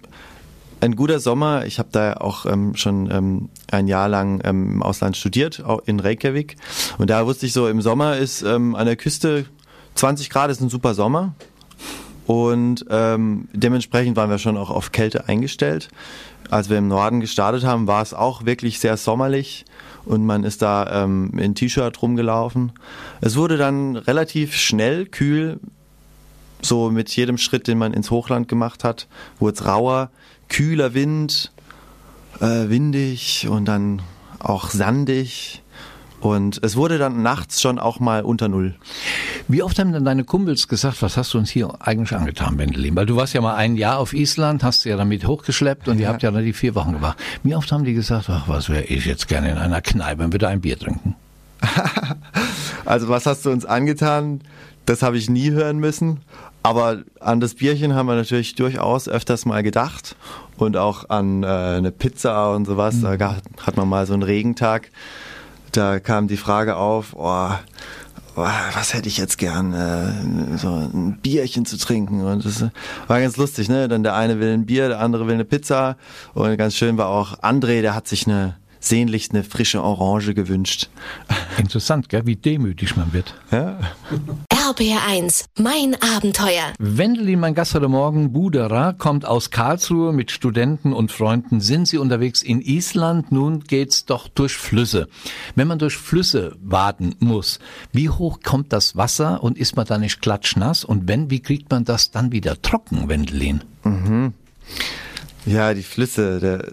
ein 0.81 0.97
guter 0.97 1.21
Sommer. 1.21 1.67
Ich 1.67 1.79
habe 1.79 1.89
da 1.93 2.15
auch 2.15 2.47
ähm, 2.47 2.75
schon 2.75 3.11
ähm, 3.11 3.49
ein 3.71 3.87
Jahr 3.87 4.09
lang 4.09 4.41
ähm, 4.45 4.75
im 4.75 4.83
Ausland 4.83 5.17
studiert, 5.17 5.63
auch 5.65 5.83
in 5.87 6.01
Reykjavik. 6.01 6.57
Und 6.99 7.11
da 7.11 7.27
wusste 7.27 7.47
ich 7.47 7.53
so, 7.53 7.69
im 7.69 7.81
Sommer 7.81 8.17
ist 8.17 8.43
ähm, 8.43 8.75
an 8.75 8.87
der 8.87 8.97
Küste 8.97 9.47
20 9.95 10.31
Grad 10.31 10.51
ist 10.51 10.61
ein 10.61 10.71
super 10.71 10.95
Sommer. 10.95 11.35
Und 12.27 12.87
ähm, 12.91 13.49
dementsprechend 13.53 14.17
waren 14.17 14.31
wir 14.31 14.39
schon 14.39 14.57
auch 14.57 14.71
auf 14.71 14.93
Kälte 14.93 15.29
eingestellt. 15.29 15.89
Als 16.49 16.69
wir 16.69 16.79
im 16.79 16.89
Norden 16.89 17.21
gestartet 17.21 17.65
haben, 17.65 17.87
war 17.87 18.03
es 18.03 18.15
auch 18.15 18.45
wirklich 18.45 18.81
sehr 18.81 18.97
sommerlich 18.97 19.65
und 20.05 20.25
man 20.25 20.45
ist 20.45 20.63
da 20.63 21.05
ähm, 21.05 21.33
in 21.39 21.55
T-Shirt 21.55 22.01
rumgelaufen. 22.03 22.73
Es 23.21 23.37
wurde 23.37 23.57
dann 23.57 23.97
relativ 23.97 24.55
schnell 24.55 25.07
kühl, 25.07 25.61
so 26.63 26.91
mit 26.91 27.15
jedem 27.15 27.39
Schritt, 27.39 27.67
den 27.69 27.79
man 27.79 27.93
ins 27.93 28.11
Hochland 28.11 28.49
gemacht 28.49 28.85
hat, 28.85 29.09
wurde 29.39 29.55
es 29.55 29.65
rauer 29.65 30.11
kühler 30.51 30.93
Wind, 30.93 31.51
äh, 32.41 32.69
windig 32.69 33.49
und 33.49 33.65
dann 33.65 34.03
auch 34.39 34.71
sandig. 34.71 35.63
Und 36.21 36.63
es 36.63 36.77
wurde 36.77 36.99
dann 36.99 37.23
nachts 37.23 37.63
schon 37.63 37.79
auch 37.79 37.99
mal 37.99 38.23
unter 38.23 38.49
Null. 38.49 38.75
Wie 39.49 39.63
oft 39.63 39.79
haben 39.79 39.93
denn 39.93 40.05
deine 40.05 40.25
Kumpels 40.25 40.69
gesagt, 40.69 41.01
was 41.01 41.17
hast 41.17 41.33
du 41.33 41.39
uns 41.39 41.49
hier 41.49 41.71
eigentlich 41.81 42.15
angetan, 42.15 42.59
Wendelin? 42.59 42.95
Weil 42.95 43.07
du 43.07 43.17
warst 43.17 43.33
ja 43.33 43.41
mal 43.41 43.55
ein 43.55 43.77
Jahr 43.77 43.99
auf 43.99 44.13
Island, 44.13 44.63
hast 44.63 44.85
ja 44.85 44.99
damit 44.99 45.27
hochgeschleppt 45.27 45.89
und 45.89 45.97
ja. 45.97 46.03
ihr 46.03 46.09
habt 46.09 46.23
ja 46.23 46.31
dann 46.31 46.45
die 46.45 46.53
vier 46.53 46.75
Wochen 46.75 46.93
gemacht. 46.93 47.17
Wie 47.43 47.55
oft 47.55 47.73
haben 47.73 47.85
die 47.85 47.95
gesagt, 47.95 48.29
ach, 48.29 48.49
was 48.49 48.69
wäre 48.69 48.85
ich 48.85 49.07
jetzt 49.07 49.29
gerne 49.29 49.51
in 49.51 49.57
einer 49.57 49.81
Kneipe 49.81 50.23
und 50.23 50.33
würde 50.33 50.49
ein 50.49 50.61
Bier 50.61 50.79
trinken? 50.79 51.17
also 52.85 53.09
was 53.09 53.25
hast 53.25 53.47
du 53.47 53.51
uns 53.51 53.65
angetan? 53.65 54.43
Das 54.85 55.03
habe 55.03 55.17
ich 55.17 55.31
nie 55.31 55.51
hören 55.51 55.79
müssen. 55.79 56.21
Aber 56.63 57.03
an 57.21 57.41
das 57.41 57.55
Bierchen 57.55 57.95
haben 57.95 58.07
wir 58.07 58.17
natürlich 58.17 58.55
durchaus 58.55 59.09
öfters 59.09 59.47
mal 59.47 59.63
gedacht 59.63 60.15
und 60.59 60.77
auch 60.77 61.09
an 61.09 61.43
äh, 61.43 61.47
eine 61.47 61.91
Pizza 61.91 62.55
und 62.55 62.67
sowas. 62.67 62.97
Mhm. 62.97 63.19
Da 63.19 63.37
hat 63.63 63.77
man 63.77 63.89
mal 63.89 64.07
so 64.07 64.13
einen 64.13 64.23
Regentag. 64.23 64.91
Da 65.73 66.01
kam 66.01 66.29
die 66.29 66.37
Frage 66.37 66.77
auf, 66.77 67.15
oh, 67.15 67.51
oh, 68.37 68.47
was 68.75 68.93
hätte 68.93 69.09
ich 69.09 69.17
jetzt 69.17 69.39
gern, 69.39 69.73
äh, 69.73 70.59
so 70.59 70.69
ein 70.69 71.19
Bierchen 71.23 71.65
zu 71.65 71.79
trinken. 71.79 72.25
Und 72.25 72.45
das 72.45 72.65
war 73.07 73.21
ganz 73.21 73.39
lustig, 73.39 73.69
ne? 73.69 73.89
Dann 73.89 74.03
der 74.03 74.15
eine 74.15 74.39
will 74.39 74.53
ein 74.53 74.67
Bier, 74.67 74.89
der 74.89 75.01
andere 75.01 75.27
will 75.27 75.35
eine 75.35 75.47
Pizza. 75.47 75.97
Und 76.35 76.57
ganz 76.59 76.75
schön 76.75 76.99
war 76.99 77.09
auch 77.09 77.39
André, 77.39 77.81
der 77.81 77.95
hat 77.95 78.07
sich 78.07 78.27
eine 78.27 78.57
sehnlichst 78.81 79.33
eine 79.33 79.45
frische 79.45 79.83
Orange 79.83 80.35
gewünscht. 80.35 80.89
Interessant, 81.59 82.09
gell? 82.09 82.27
wie 82.27 82.37
demütig 82.37 82.97
man 82.97 83.13
wird. 83.13 83.35
Ja. 83.53 83.79
RBR1, 84.51 85.47
mein 85.59 85.97
Abenteuer. 86.17 86.73
Wendelin, 86.79 87.41
mein 87.41 87.55
Gast 87.55 87.75
heute 87.75 87.89
Morgen, 87.89 88.33
Budera, 88.33 88.93
kommt 88.93 89.25
aus 89.25 89.51
Karlsruhe 89.51 90.13
mit 90.13 90.31
Studenten 90.31 90.93
und 90.93 91.13
Freunden. 91.13 91.61
Sind 91.61 91.89
Sie 91.89 91.99
unterwegs 91.99 92.43
in 92.43 92.61
Island? 92.61 93.33
Nun 93.33 93.61
geht's 93.61 94.05
doch 94.07 94.29
durch 94.29 94.53
Flüsse. 94.53 95.09
Wenn 95.55 95.69
man 95.69 95.79
durch 95.79 95.97
Flüsse 95.97 96.57
warten 96.61 97.15
muss, 97.21 97.59
wie 97.93 98.09
hoch 98.09 98.41
kommt 98.43 98.73
das 98.73 98.97
Wasser 98.97 99.43
und 99.43 99.59
ist 99.59 99.77
man 99.77 99.87
da 99.87 99.99
nicht 99.99 100.23
klatschnass? 100.23 100.85
Und 100.85 101.09
wenn, 101.09 101.31
wie 101.31 101.41
kriegt 101.41 101.71
man 101.71 101.85
das 101.85 102.11
dann 102.11 102.33
wieder 102.33 102.61
trocken, 102.63 103.09
Wendelin? 103.09 103.63
Mhm. 103.85 104.35
Ja, 105.47 105.75
die 105.75 105.83
Flüsse, 105.83 106.39
der 106.39 106.73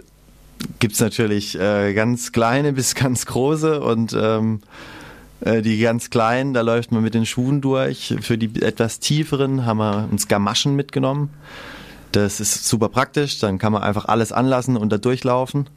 gibt's 0.79 0.99
natürlich 0.99 1.59
äh, 1.59 1.93
ganz 1.93 2.31
kleine 2.31 2.73
bis 2.73 2.95
ganz 2.95 3.25
große 3.25 3.81
und 3.81 4.15
ähm, 4.19 4.61
äh, 5.41 5.61
die 5.61 5.79
ganz 5.79 6.09
kleinen, 6.09 6.53
da 6.53 6.61
läuft 6.61 6.91
man 6.91 7.03
mit 7.03 7.13
den 7.13 7.25
Schuhen 7.25 7.61
durch. 7.61 8.15
Für 8.21 8.37
die 8.37 8.61
etwas 8.61 8.99
tieferen 8.99 9.65
haben 9.65 9.77
wir 9.77 10.07
uns 10.11 10.27
Gamaschen 10.27 10.75
mitgenommen. 10.75 11.29
Das 12.11 12.39
ist 12.39 12.65
super 12.65 12.89
praktisch, 12.89 13.39
dann 13.39 13.57
kann 13.57 13.73
man 13.73 13.83
einfach 13.83 14.05
alles 14.05 14.31
anlassen 14.31 14.77
und 14.77 14.91
da 14.91 14.97
durchlaufen. 14.97 15.69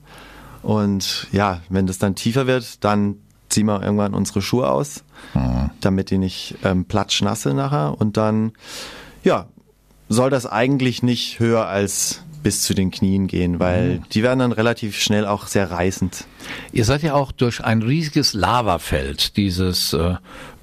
Und 0.62 1.26
ja, 1.32 1.60
wenn 1.68 1.87
das 1.87 1.99
dann 1.99 2.14
tiefer 2.14 2.46
wird, 2.46 2.84
dann 2.84 3.16
ziehen 3.49 3.66
wir 3.66 3.82
irgendwann 3.82 4.14
unsere 4.14 4.42
Schuhe 4.42 4.70
aus, 4.70 5.02
mhm. 5.34 5.70
damit 5.80 6.10
die 6.10 6.18
nicht 6.18 6.56
ähm, 6.62 6.84
platschnasse 6.84 7.52
nachher. 7.52 7.96
Und 7.99 8.16
dann, 8.16 8.52
ja, 9.25 9.46
soll 10.08 10.30
das 10.30 10.46
eigentlich 10.46 11.02
nicht 11.02 11.40
höher 11.40 11.66
als 11.66 12.22
bis 12.42 12.62
zu 12.62 12.75
den 12.75 12.90
Knien 12.90 13.26
gehen, 13.26 13.59
weil 13.59 13.99
mhm. 13.99 14.02
die 14.12 14.23
werden 14.23 14.38
dann 14.38 14.52
relativ 14.52 14.99
schnell 14.99 15.26
auch 15.26 15.47
sehr 15.47 15.70
reißend. 15.70 16.25
Ihr 16.73 16.85
seid 16.85 17.02
ja 17.02 17.14
auch 17.14 17.32
durch 17.32 17.62
ein 17.62 17.82
riesiges 17.82 18.32
Lavafeld, 18.35 19.37
dieses 19.37 19.92
äh, 19.92 20.14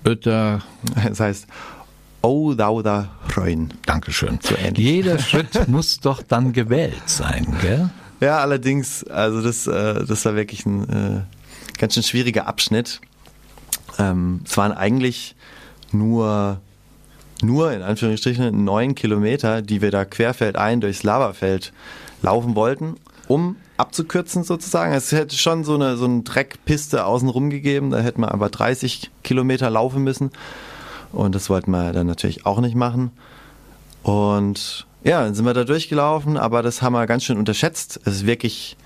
Ötter. 0.04 0.62
Das 1.08 1.20
heißt 1.20 1.48
da 2.56 3.10
Reun. 3.36 3.74
Dankeschön. 3.86 4.40
So 4.42 4.56
ähnlich. 4.56 4.86
Jeder 4.86 5.20
Schritt 5.20 5.68
muss 5.68 6.00
doch 6.00 6.22
dann 6.24 6.52
gewählt 6.52 7.04
sein, 7.06 7.56
gell? 7.62 7.90
Ja, 8.20 8.40
allerdings, 8.40 9.04
also 9.04 9.42
das, 9.42 9.68
äh, 9.68 10.06
das 10.06 10.26
war 10.26 10.36
wirklich 10.36 10.66
ein 10.66 10.90
äh, 10.90 11.78
ganz 11.78 11.94
schön 11.94 12.04
schwieriger 12.04 12.48
Abschnitt. 12.48 13.00
Ähm, 14.00 14.42
es 14.46 14.58
waren 14.58 14.72
eigentlich 14.72 15.36
nur 15.92 16.60
nur 17.42 17.72
in 17.72 17.82
Anführungsstrichen 17.82 18.64
neun 18.64 18.96
Kilometer, 18.96 19.62
die 19.62 19.82
wir 19.82 19.92
da 19.92 20.06
querfeldein 20.06 20.82
durchs 20.82 21.04
Lavafeld 21.04 21.74
laufen 22.22 22.56
wollten, 22.56 22.96
um 23.28 23.58
abzukürzen 23.78 24.44
sozusagen. 24.44 24.94
Es 24.94 25.12
hätte 25.12 25.36
schon 25.36 25.64
so 25.64 25.76
eine, 25.76 25.98
so 25.98 26.06
eine 26.06 26.24
Dreckpiste 26.24 27.06
außenrum 27.06 27.50
gegeben, 27.50 27.92
da 27.92 28.00
hätten 28.00 28.22
wir 28.22 28.32
aber 28.32 28.50
30 28.50 29.12
Kilometer 29.24 29.70
laufen 29.70 30.04
müssen. 30.04 30.32
Und 31.14 31.36
das 31.36 31.50
wollten 31.50 31.72
wir 31.72 31.94
dann 31.94 32.08
natürlich 32.08 32.46
auch 32.46 32.60
nicht 32.60 32.76
machen. 32.76 33.12
Und 34.04 34.86
ja, 35.04 35.24
dann 35.24 35.36
sind 35.36 35.46
wir 35.46 35.54
da 35.54 35.64
durchgelaufen, 35.64 36.38
aber 36.38 36.64
das 36.64 36.82
haben 36.82 36.94
wir 36.94 37.06
ganz 37.08 37.24
schön 37.24 37.38
unterschätzt. 37.38 38.00
Es 38.06 38.16
ist 38.16 38.26
wirklich 38.26 38.78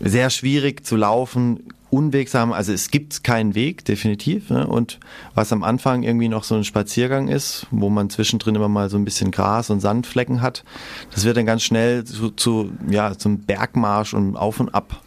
sehr 0.00 0.30
schwierig 0.30 0.86
zu 0.86 0.96
laufen, 0.96 1.68
unwegsam, 1.90 2.52
also 2.52 2.72
es 2.72 2.90
gibt 2.90 3.24
keinen 3.24 3.54
Weg, 3.54 3.84
definitiv. 3.84 4.50
Ne? 4.50 4.66
Und 4.66 4.98
was 5.34 5.52
am 5.52 5.62
Anfang 5.62 6.02
irgendwie 6.02 6.28
noch 6.28 6.44
so 6.44 6.54
ein 6.54 6.64
Spaziergang 6.64 7.28
ist, 7.28 7.66
wo 7.70 7.90
man 7.90 8.10
zwischendrin 8.10 8.54
immer 8.54 8.68
mal 8.68 8.88
so 8.88 8.96
ein 8.96 9.04
bisschen 9.04 9.30
Gras 9.30 9.70
und 9.70 9.80
Sandflecken 9.80 10.40
hat, 10.42 10.64
das 11.12 11.24
wird 11.24 11.36
dann 11.36 11.46
ganz 11.46 11.62
schnell 11.62 12.04
zu, 12.04 12.30
zu 12.30 12.70
ja, 12.88 13.16
zum 13.16 13.40
Bergmarsch 13.40 14.14
und 14.14 14.36
auf 14.36 14.60
und 14.60 14.74
ab. 14.74 15.02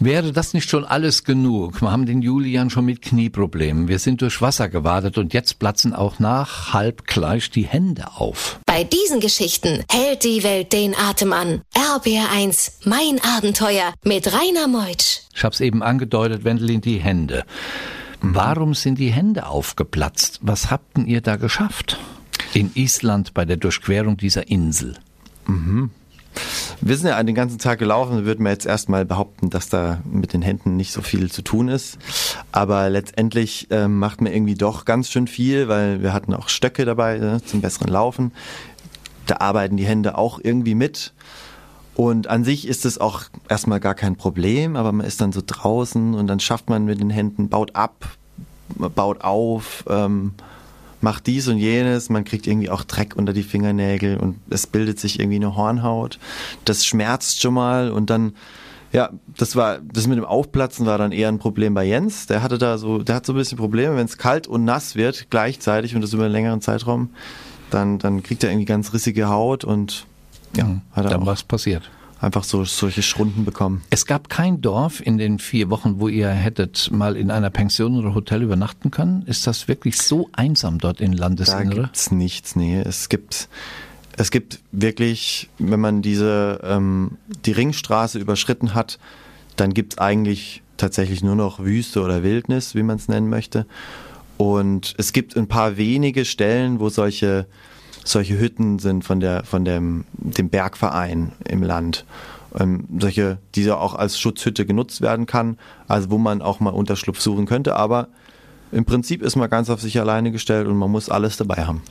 Wäre 0.00 0.32
das 0.32 0.54
nicht 0.54 0.68
schon 0.68 0.84
alles 0.84 1.24
genug? 1.24 1.80
Wir 1.80 1.90
haben 1.90 2.06
den 2.06 2.22
Julian 2.22 2.70
schon 2.70 2.84
mit 2.84 3.02
Knieproblemen. 3.02 3.88
Wir 3.88 3.98
sind 3.98 4.22
durch 4.22 4.40
Wasser 4.40 4.68
gewartet 4.68 5.18
und 5.18 5.34
jetzt 5.34 5.58
platzen 5.58 5.94
auch 5.94 6.18
nach 6.18 6.72
halb 6.72 7.06
gleich 7.06 7.50
die 7.50 7.66
Hände 7.66 8.06
auf. 8.16 8.60
Bei 8.66 8.84
diesen 8.84 9.20
Geschichten 9.20 9.84
hält 9.90 10.24
die 10.24 10.42
Welt 10.42 10.72
den 10.72 10.94
Atem 10.94 11.32
an. 11.32 11.62
RBR1, 11.74 12.72
mein 12.84 13.20
Abenteuer 13.36 13.94
mit 14.04 14.32
Rainer 14.32 14.68
Meutsch. 14.68 15.20
Ich 15.34 15.44
habe 15.44 15.54
es 15.54 15.60
eben 15.60 15.82
angedeutet, 15.82 16.44
Wendelin, 16.44 16.80
die 16.80 16.98
Hände. 16.98 17.44
Warum 18.20 18.74
sind 18.74 18.98
die 18.98 19.10
Hände 19.10 19.46
aufgeplatzt? 19.46 20.40
Was 20.42 20.70
habt 20.70 20.98
ihr 20.98 21.20
da 21.20 21.36
geschafft? 21.36 21.98
In 22.54 22.70
Island 22.74 23.34
bei 23.34 23.44
der 23.44 23.56
Durchquerung 23.56 24.16
dieser 24.16 24.48
Insel. 24.48 24.96
Mhm. 25.46 25.90
Wir 26.80 26.96
sind 26.96 27.08
ja 27.08 27.22
den 27.22 27.34
ganzen 27.34 27.58
Tag 27.58 27.78
gelaufen, 27.78 28.24
würden 28.24 28.44
wir 28.44 28.52
jetzt 28.52 28.66
erstmal 28.66 29.04
behaupten, 29.04 29.50
dass 29.50 29.68
da 29.68 30.00
mit 30.04 30.32
den 30.32 30.42
Händen 30.42 30.76
nicht 30.76 30.92
so 30.92 31.00
viel 31.00 31.30
zu 31.30 31.42
tun 31.42 31.68
ist. 31.68 31.98
Aber 32.52 32.90
letztendlich 32.90 33.70
äh, 33.70 33.88
macht 33.88 34.20
man 34.20 34.32
irgendwie 34.32 34.54
doch 34.54 34.84
ganz 34.84 35.10
schön 35.10 35.26
viel, 35.26 35.68
weil 35.68 36.02
wir 36.02 36.12
hatten 36.12 36.34
auch 36.34 36.48
Stöcke 36.48 36.84
dabei 36.84 37.18
ne, 37.18 37.42
zum 37.44 37.60
besseren 37.60 37.88
Laufen. 37.88 38.32
Da 39.26 39.38
arbeiten 39.38 39.76
die 39.76 39.86
Hände 39.86 40.18
auch 40.18 40.38
irgendwie 40.42 40.74
mit. 40.74 41.12
Und 41.94 42.26
an 42.28 42.44
sich 42.44 42.68
ist 42.68 42.84
es 42.84 42.98
auch 42.98 43.22
erstmal 43.48 43.80
gar 43.80 43.94
kein 43.94 44.16
Problem, 44.16 44.76
aber 44.76 44.92
man 44.92 45.06
ist 45.06 45.22
dann 45.22 45.32
so 45.32 45.40
draußen 45.44 46.14
und 46.14 46.26
dann 46.26 46.40
schafft 46.40 46.68
man 46.68 46.84
mit 46.84 47.00
den 47.00 47.08
Händen, 47.08 47.48
baut 47.48 47.74
ab, 47.74 48.04
baut 48.68 49.22
auf, 49.22 49.82
ähm, 49.88 50.32
macht 51.06 51.28
dies 51.28 51.46
und 51.46 51.58
jenes, 51.58 52.10
man 52.10 52.24
kriegt 52.24 52.48
irgendwie 52.48 52.68
auch 52.68 52.82
Dreck 52.82 53.14
unter 53.14 53.32
die 53.32 53.44
Fingernägel 53.44 54.16
und 54.16 54.40
es 54.50 54.66
bildet 54.66 54.98
sich 54.98 55.20
irgendwie 55.20 55.36
eine 55.36 55.54
Hornhaut. 55.54 56.18
Das 56.64 56.84
schmerzt 56.84 57.40
schon 57.40 57.54
mal 57.54 57.92
und 57.92 58.10
dann, 58.10 58.34
ja, 58.90 59.10
das 59.38 59.54
war, 59.54 59.78
das 59.92 60.08
mit 60.08 60.18
dem 60.18 60.24
Aufplatzen 60.24 60.84
war 60.84 60.98
dann 60.98 61.12
eher 61.12 61.28
ein 61.28 61.38
Problem 61.38 61.74
bei 61.74 61.84
Jens. 61.84 62.26
Der 62.26 62.42
hatte 62.42 62.58
da 62.58 62.76
so, 62.76 62.98
der 62.98 63.14
hat 63.14 63.24
so 63.24 63.34
ein 63.34 63.36
bisschen 63.36 63.56
Probleme, 63.56 63.94
wenn 63.94 64.06
es 64.06 64.18
kalt 64.18 64.48
und 64.48 64.64
nass 64.64 64.96
wird 64.96 65.30
gleichzeitig 65.30 65.94
und 65.94 66.00
das 66.00 66.12
über 66.12 66.24
einen 66.24 66.32
längeren 66.32 66.60
Zeitraum, 66.60 67.10
dann, 67.70 68.00
dann 68.00 68.24
kriegt 68.24 68.42
er 68.42 68.50
irgendwie 68.50 68.66
ganz 68.66 68.92
rissige 68.92 69.28
Haut 69.28 69.62
und 69.62 70.06
ja, 70.56 70.64
mhm. 70.64 70.80
hat 70.90 71.04
er 71.04 71.12
Dann 71.12 71.24
was 71.24 71.44
passiert 71.44 71.88
einfach 72.20 72.44
so 72.44 72.64
solche 72.64 73.02
Schrunden 73.02 73.44
bekommen. 73.44 73.82
Es 73.90 74.06
gab 74.06 74.28
kein 74.28 74.60
Dorf 74.60 75.04
in 75.04 75.18
den 75.18 75.38
vier 75.38 75.70
Wochen, 75.70 76.00
wo 76.00 76.08
ihr 76.08 76.30
hättet 76.30 76.90
mal 76.90 77.16
in 77.16 77.30
einer 77.30 77.50
Pension 77.50 77.96
oder 77.98 78.14
Hotel 78.14 78.42
übernachten 78.42 78.90
können. 78.90 79.22
Ist 79.26 79.46
das 79.46 79.68
wirklich 79.68 79.98
so 80.00 80.28
einsam 80.32 80.78
dort 80.78 81.00
in 81.00 81.12
Landesinnere? 81.12 81.74
Da 81.74 81.82
gibt's 81.82 82.10
nichts, 82.10 82.56
nee. 82.56 82.78
Es 82.80 83.08
gibt 83.08 83.48
es 84.18 84.30
gibt 84.30 84.60
wirklich, 84.72 85.50
wenn 85.58 85.80
man 85.80 86.00
diese 86.00 86.60
ähm, 86.64 87.18
die 87.44 87.52
Ringstraße 87.52 88.18
überschritten 88.18 88.74
hat, 88.74 88.98
dann 89.56 89.74
gibt's 89.74 89.98
eigentlich 89.98 90.62
tatsächlich 90.78 91.22
nur 91.22 91.36
noch 91.36 91.60
Wüste 91.60 92.02
oder 92.02 92.22
Wildnis, 92.22 92.74
wie 92.74 92.82
man 92.82 92.96
es 92.96 93.08
nennen 93.08 93.28
möchte. 93.28 93.66
Und 94.38 94.94
es 94.98 95.12
gibt 95.12 95.36
ein 95.36 95.48
paar 95.48 95.76
wenige 95.76 96.24
Stellen, 96.24 96.80
wo 96.80 96.88
solche 96.88 97.46
solche 98.08 98.38
Hütten 98.38 98.78
sind 98.78 99.04
von 99.04 99.20
der 99.20 99.44
von 99.44 99.64
dem, 99.64 100.04
dem 100.12 100.48
Bergverein 100.48 101.32
im 101.48 101.62
Land. 101.62 102.04
Ähm, 102.58 102.84
solche, 102.98 103.38
die 103.54 103.70
auch 103.70 103.94
als 103.94 104.18
Schutzhütte 104.18 104.64
genutzt 104.64 105.02
werden 105.02 105.26
kann, 105.26 105.58
also 105.88 106.10
wo 106.10 106.16
man 106.16 106.40
auch 106.40 106.60
mal 106.60 106.70
Unterschlupf 106.70 107.20
suchen 107.20 107.44
könnte, 107.44 107.76
aber 107.76 108.08
im 108.72 108.84
Prinzip 108.84 109.22
ist 109.22 109.36
man 109.36 109.50
ganz 109.50 109.70
auf 109.70 109.80
sich 109.80 110.00
alleine 110.00 110.32
gestellt 110.32 110.66
und 110.66 110.76
man 110.76 110.90
muss 110.90 111.08
alles 111.08 111.36
dabei 111.36 111.66
haben. 111.66 111.82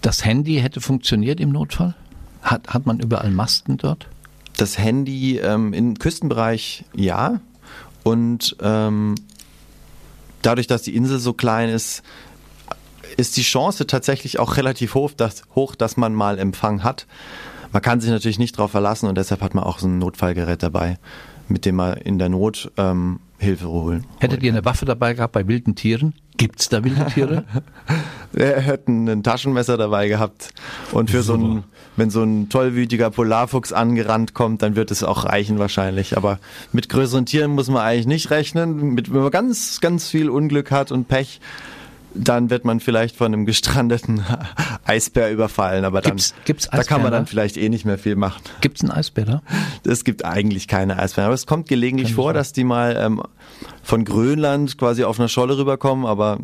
Das 0.00 0.24
Handy 0.24 0.56
hätte 0.56 0.80
funktioniert 0.80 1.38
im 1.40 1.50
Notfall? 1.50 1.94
Hat, 2.42 2.68
hat 2.68 2.86
man 2.86 2.98
überall 3.00 3.30
Masten 3.30 3.76
dort? 3.76 4.08
Das 4.56 4.78
Handy 4.78 5.38
ähm, 5.38 5.72
im 5.72 5.98
Küstenbereich 5.98 6.84
ja. 6.94 7.40
Und 8.02 8.56
ähm, 8.60 9.14
dadurch, 10.42 10.66
dass 10.66 10.82
die 10.82 10.96
Insel 10.96 11.18
so 11.18 11.32
klein 11.32 11.68
ist, 11.68 12.02
ist 13.16 13.36
die 13.36 13.42
Chance 13.42 13.86
tatsächlich 13.86 14.38
auch 14.38 14.56
relativ 14.56 14.94
hoch 14.94 15.12
dass, 15.16 15.42
hoch, 15.54 15.74
dass 15.74 15.96
man 15.96 16.14
mal 16.14 16.38
Empfang 16.38 16.82
hat. 16.82 17.06
Man 17.72 17.82
kann 17.82 18.00
sich 18.00 18.10
natürlich 18.10 18.38
nicht 18.38 18.58
darauf 18.58 18.72
verlassen 18.72 19.08
und 19.08 19.16
deshalb 19.16 19.40
hat 19.42 19.54
man 19.54 19.64
auch 19.64 19.78
so 19.78 19.86
ein 19.86 19.98
Notfallgerät 19.98 20.62
dabei, 20.62 20.98
mit 21.48 21.64
dem 21.64 21.76
man 21.76 21.94
in 21.98 22.18
der 22.18 22.28
Not 22.28 22.70
ähm, 22.76 23.20
Hilfe 23.38 23.68
holen. 23.68 24.04
Hättet 24.18 24.42
ihr 24.42 24.52
eine 24.52 24.64
Waffe 24.64 24.84
dabei 24.84 25.14
gehabt 25.14 25.32
bei 25.32 25.46
wilden 25.46 25.74
Tieren? 25.74 26.14
Gibt 26.36 26.60
es 26.60 26.68
da 26.68 26.84
wilde 26.84 27.06
Tiere? 27.06 27.44
Wir 28.32 28.56
hätten 28.56 29.08
ein 29.08 29.22
Taschenmesser 29.22 29.76
dabei 29.76 30.08
gehabt. 30.08 30.52
Und 30.92 31.10
für 31.10 31.22
so 31.22 31.34
ein, 31.34 31.64
wenn 31.96 32.10
so 32.10 32.22
ein 32.22 32.48
tollwütiger 32.48 33.10
Polarfuchs 33.10 33.72
angerannt 33.72 34.34
kommt, 34.34 34.62
dann 34.62 34.76
wird 34.76 34.90
es 34.90 35.02
auch 35.02 35.24
reichen 35.24 35.58
wahrscheinlich. 35.58 36.16
Aber 36.16 36.38
mit 36.72 36.88
größeren 36.88 37.26
Tieren 37.26 37.50
muss 37.50 37.68
man 37.68 37.82
eigentlich 37.82 38.06
nicht 38.06 38.30
rechnen. 38.30 38.94
Mit, 38.94 39.12
wenn 39.12 39.22
man 39.22 39.30
ganz, 39.30 39.80
ganz 39.80 40.08
viel 40.08 40.30
Unglück 40.30 40.70
hat 40.70 40.92
und 40.92 41.08
Pech, 41.08 41.40
dann 42.14 42.50
wird 42.50 42.64
man 42.64 42.80
vielleicht 42.80 43.16
von 43.16 43.26
einem 43.26 43.46
gestrandeten 43.46 44.24
Eisbär 44.84 45.30
überfallen, 45.30 45.84
aber 45.84 46.00
dann 46.00 46.12
gibt's, 46.12 46.34
gibt's 46.44 46.68
da 46.70 46.82
kann 46.82 47.02
man 47.02 47.12
dann 47.12 47.26
vielleicht 47.26 47.56
eh 47.56 47.68
nicht 47.68 47.84
mehr 47.84 47.98
viel 47.98 48.16
machen. 48.16 48.42
Gibt 48.60 48.78
es 48.78 48.82
einen 48.82 48.92
Eisbär 48.92 49.24
da? 49.24 49.42
Es 49.84 50.04
gibt 50.04 50.24
eigentlich 50.24 50.68
keine 50.68 50.98
Eisbären, 50.98 51.26
aber 51.26 51.34
es 51.34 51.46
kommt 51.46 51.68
gelegentlich 51.68 52.14
vor, 52.14 52.32
dass 52.32 52.52
die 52.52 52.64
mal 52.64 52.96
ähm, 52.98 53.22
von 53.82 54.04
Grönland 54.04 54.78
quasi 54.78 55.04
auf 55.04 55.18
einer 55.18 55.28
Scholle 55.28 55.56
rüberkommen, 55.58 56.06
aber 56.06 56.38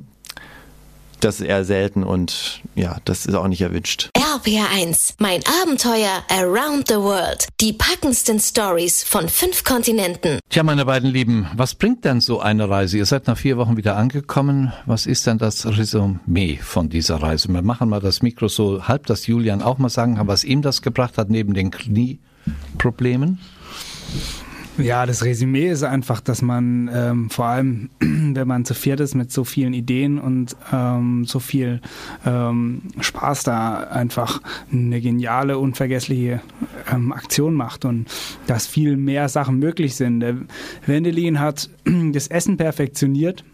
das 1.20 1.40
ist 1.40 1.46
eher 1.46 1.64
selten 1.64 2.02
und 2.02 2.60
ja, 2.74 2.98
das 3.04 3.26
ist 3.26 3.34
auch 3.34 3.48
nicht 3.48 3.60
erwünscht. 3.60 4.10
RPR1, 4.16 5.14
mein 5.18 5.40
Abenteuer 5.62 6.22
around 6.28 6.88
the 6.88 6.96
world. 6.96 7.46
Die 7.60 7.72
packendsten 7.72 8.38
Stories 8.38 9.02
von 9.02 9.28
fünf 9.28 9.64
Kontinenten. 9.64 10.38
Tja, 10.50 10.62
meine 10.62 10.84
beiden 10.84 11.10
Lieben, 11.10 11.48
was 11.56 11.74
bringt 11.74 12.04
denn 12.04 12.20
so 12.20 12.40
eine 12.40 12.68
Reise? 12.68 12.98
Ihr 12.98 13.06
seid 13.06 13.26
nach 13.26 13.38
vier 13.38 13.56
Wochen 13.56 13.76
wieder 13.76 13.96
angekommen. 13.96 14.72
Was 14.84 15.06
ist 15.06 15.26
denn 15.26 15.38
das 15.38 15.66
Resümee 15.66 16.58
von 16.62 16.88
dieser 16.88 17.22
Reise? 17.22 17.48
Wir 17.48 17.62
machen 17.62 17.88
mal 17.88 18.00
das 18.00 18.22
Mikro 18.22 18.48
so 18.48 18.86
halb, 18.86 19.06
dass 19.06 19.26
Julian 19.26 19.62
auch 19.62 19.78
mal 19.78 19.88
sagen 19.88 20.16
kann, 20.16 20.28
was 20.28 20.44
ihm 20.44 20.62
das 20.62 20.82
gebracht 20.82 21.18
hat 21.18 21.30
neben 21.30 21.54
den 21.54 21.70
Knieproblemen. 21.70 23.38
Ja, 24.78 25.06
das 25.06 25.24
Resümee 25.24 25.70
ist 25.70 25.82
einfach, 25.82 26.20
dass 26.20 26.42
man 26.42 26.90
ähm, 26.92 27.30
vor 27.30 27.46
allem, 27.46 27.88
wenn 28.00 28.46
man 28.46 28.64
zu 28.64 28.74
viert 28.74 29.00
ist 29.00 29.14
mit 29.14 29.32
so 29.32 29.44
vielen 29.44 29.72
Ideen 29.72 30.18
und 30.18 30.54
ähm, 30.72 31.24
so 31.24 31.38
viel 31.38 31.80
ähm, 32.26 32.82
Spaß 33.00 33.44
da 33.44 33.78
einfach 33.84 34.40
eine 34.70 35.00
geniale, 35.00 35.58
unvergessliche 35.58 36.42
ähm, 36.92 37.12
Aktion 37.12 37.54
macht 37.54 37.84
und 37.84 38.06
dass 38.46 38.66
viel 38.66 38.96
mehr 38.96 39.28
Sachen 39.28 39.58
möglich 39.58 39.96
sind. 39.96 40.20
Der 40.20 40.36
Wendelin 40.84 41.40
hat 41.40 41.70
das 42.12 42.26
Essen 42.28 42.56
perfektioniert 42.58 43.44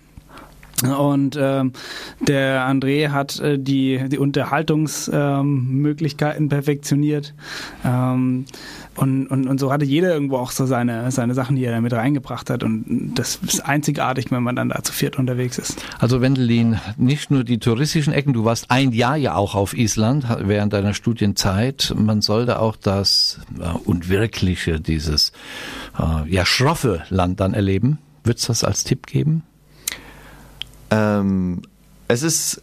Und 0.83 1.39
ähm, 1.41 1.73
der 2.21 2.67
André 2.67 3.11
hat 3.11 3.39
äh, 3.41 3.59
die, 3.59 4.01
die 4.09 4.19
Unterhaltungsmöglichkeiten 4.19 6.45
ähm, 6.45 6.49
perfektioniert. 6.49 7.35
Ähm, 7.85 8.47
und, 8.95 9.27
und, 9.29 9.49
und 9.49 9.59
so 9.59 9.73
hatte 9.73 9.87
jeder 9.87 10.13
irgendwo 10.13 10.37
auch 10.37 10.51
so 10.51 10.67
seine, 10.67 11.11
seine 11.11 11.33
Sachen, 11.35 11.57
die 11.57 11.65
er 11.65 11.73
da 11.73 11.81
mit 11.81 11.95
reingebracht 11.95 12.51
hat. 12.51 12.63
Und 12.63 13.15
das 13.15 13.37
ist 13.37 13.65
einzigartig, 13.65 14.31
wenn 14.31 14.43
man 14.43 14.55
dann 14.55 14.69
da 14.69 14.83
zu 14.83 14.93
viert 14.93 15.19
unterwegs 15.19 15.57
ist. 15.59 15.83
Also 15.99 16.21
Wendelin, 16.21 16.79
nicht 16.99 17.31
nur 17.31 17.43
die 17.43 17.57
touristischen 17.59 18.13
Ecken, 18.13 18.35
du 18.35 18.45
warst 18.45 18.71
ein 18.71 18.93
Jahr 18.93 19.17
ja 19.17 19.35
auch 19.35 19.55
auf 19.55 19.73
Island 19.75 20.27
während 20.41 20.75
deiner 20.75 20.93
Studienzeit. 20.93 21.95
Man 21.97 22.21
sollte 22.21 22.61
auch 22.61 22.77
das 22.77 23.41
äh, 23.59 23.71
und 23.87 24.11
wirkliche, 24.11 24.79
dieses 24.81 25.33
äh, 25.99 26.31
ja 26.31 26.45
schroffe 26.45 27.03
Land 27.09 27.41
dann 27.41 27.55
erleben. 27.55 27.97
Würdest 28.25 28.49
du 28.49 28.51
das 28.51 28.65
als 28.65 28.85
Tipp 28.85 29.07
geben? 29.07 29.43
Ähm, 30.93 31.63
es 32.09 32.23
ist 32.23 32.63